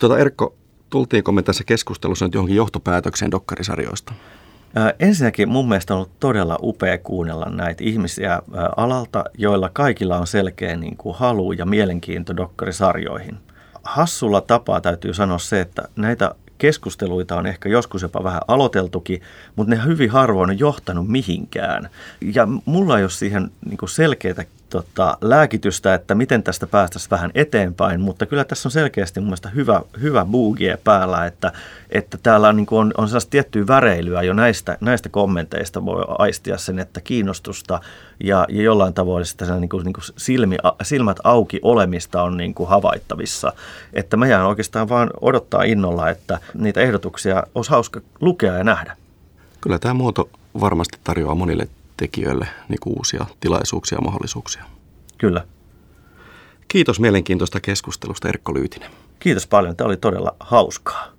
[0.00, 0.54] Tuota Erkko,
[0.90, 4.12] tultiinko me tässä keskustelussa nyt johonkin johtopäätökseen dokkarisarjoista?
[4.74, 8.42] Ää, ensinnäkin mun mielestä on ollut todella upea kuunnella näitä ihmisiä ää,
[8.76, 13.38] alalta, joilla kaikilla on selkeä niin kuin, halu ja mielenkiinto dokkarisarjoihin.
[13.82, 19.22] Hassulla tapaa täytyy sanoa se, että näitä keskusteluita on ehkä joskus jopa vähän aloiteltukin,
[19.56, 21.90] mutta ne hyvin harvoin on johtanut mihinkään.
[22.34, 28.00] Ja mulla ei ole siihen niin selkeää tota, lääkitystä, että miten tästä päästäisiin vähän eteenpäin,
[28.00, 31.52] mutta kyllä tässä on selkeästi mun mielestä hyvä, hyvä buugie päällä, että,
[31.90, 36.58] että täällä on, niin on, on sellaista tiettyä väreilyä jo näistä, näistä kommenteista voi aistia
[36.58, 37.80] sen, että kiinnostusta
[38.24, 42.54] ja, ja jollain tavoin sitä niin kuin, niin kuin silmi, silmät auki olemista on niin
[42.54, 43.52] kuin havaittavissa.
[43.92, 48.96] Että meidän oikeastaan vaan odottaa innolla, että niitä ehdotuksia olisi hauska lukea ja nähdä.
[49.60, 50.28] Kyllä tämä muoto
[50.60, 51.68] varmasti tarjoaa monille
[52.00, 54.64] tekijöille niin kuin uusia tilaisuuksia ja mahdollisuuksia.
[55.18, 55.44] Kyllä.
[56.68, 58.90] Kiitos mielenkiintoista keskustelusta Erkko Lyytinen.
[59.18, 59.76] Kiitos paljon.
[59.76, 61.12] Tämä oli todella hauskaa.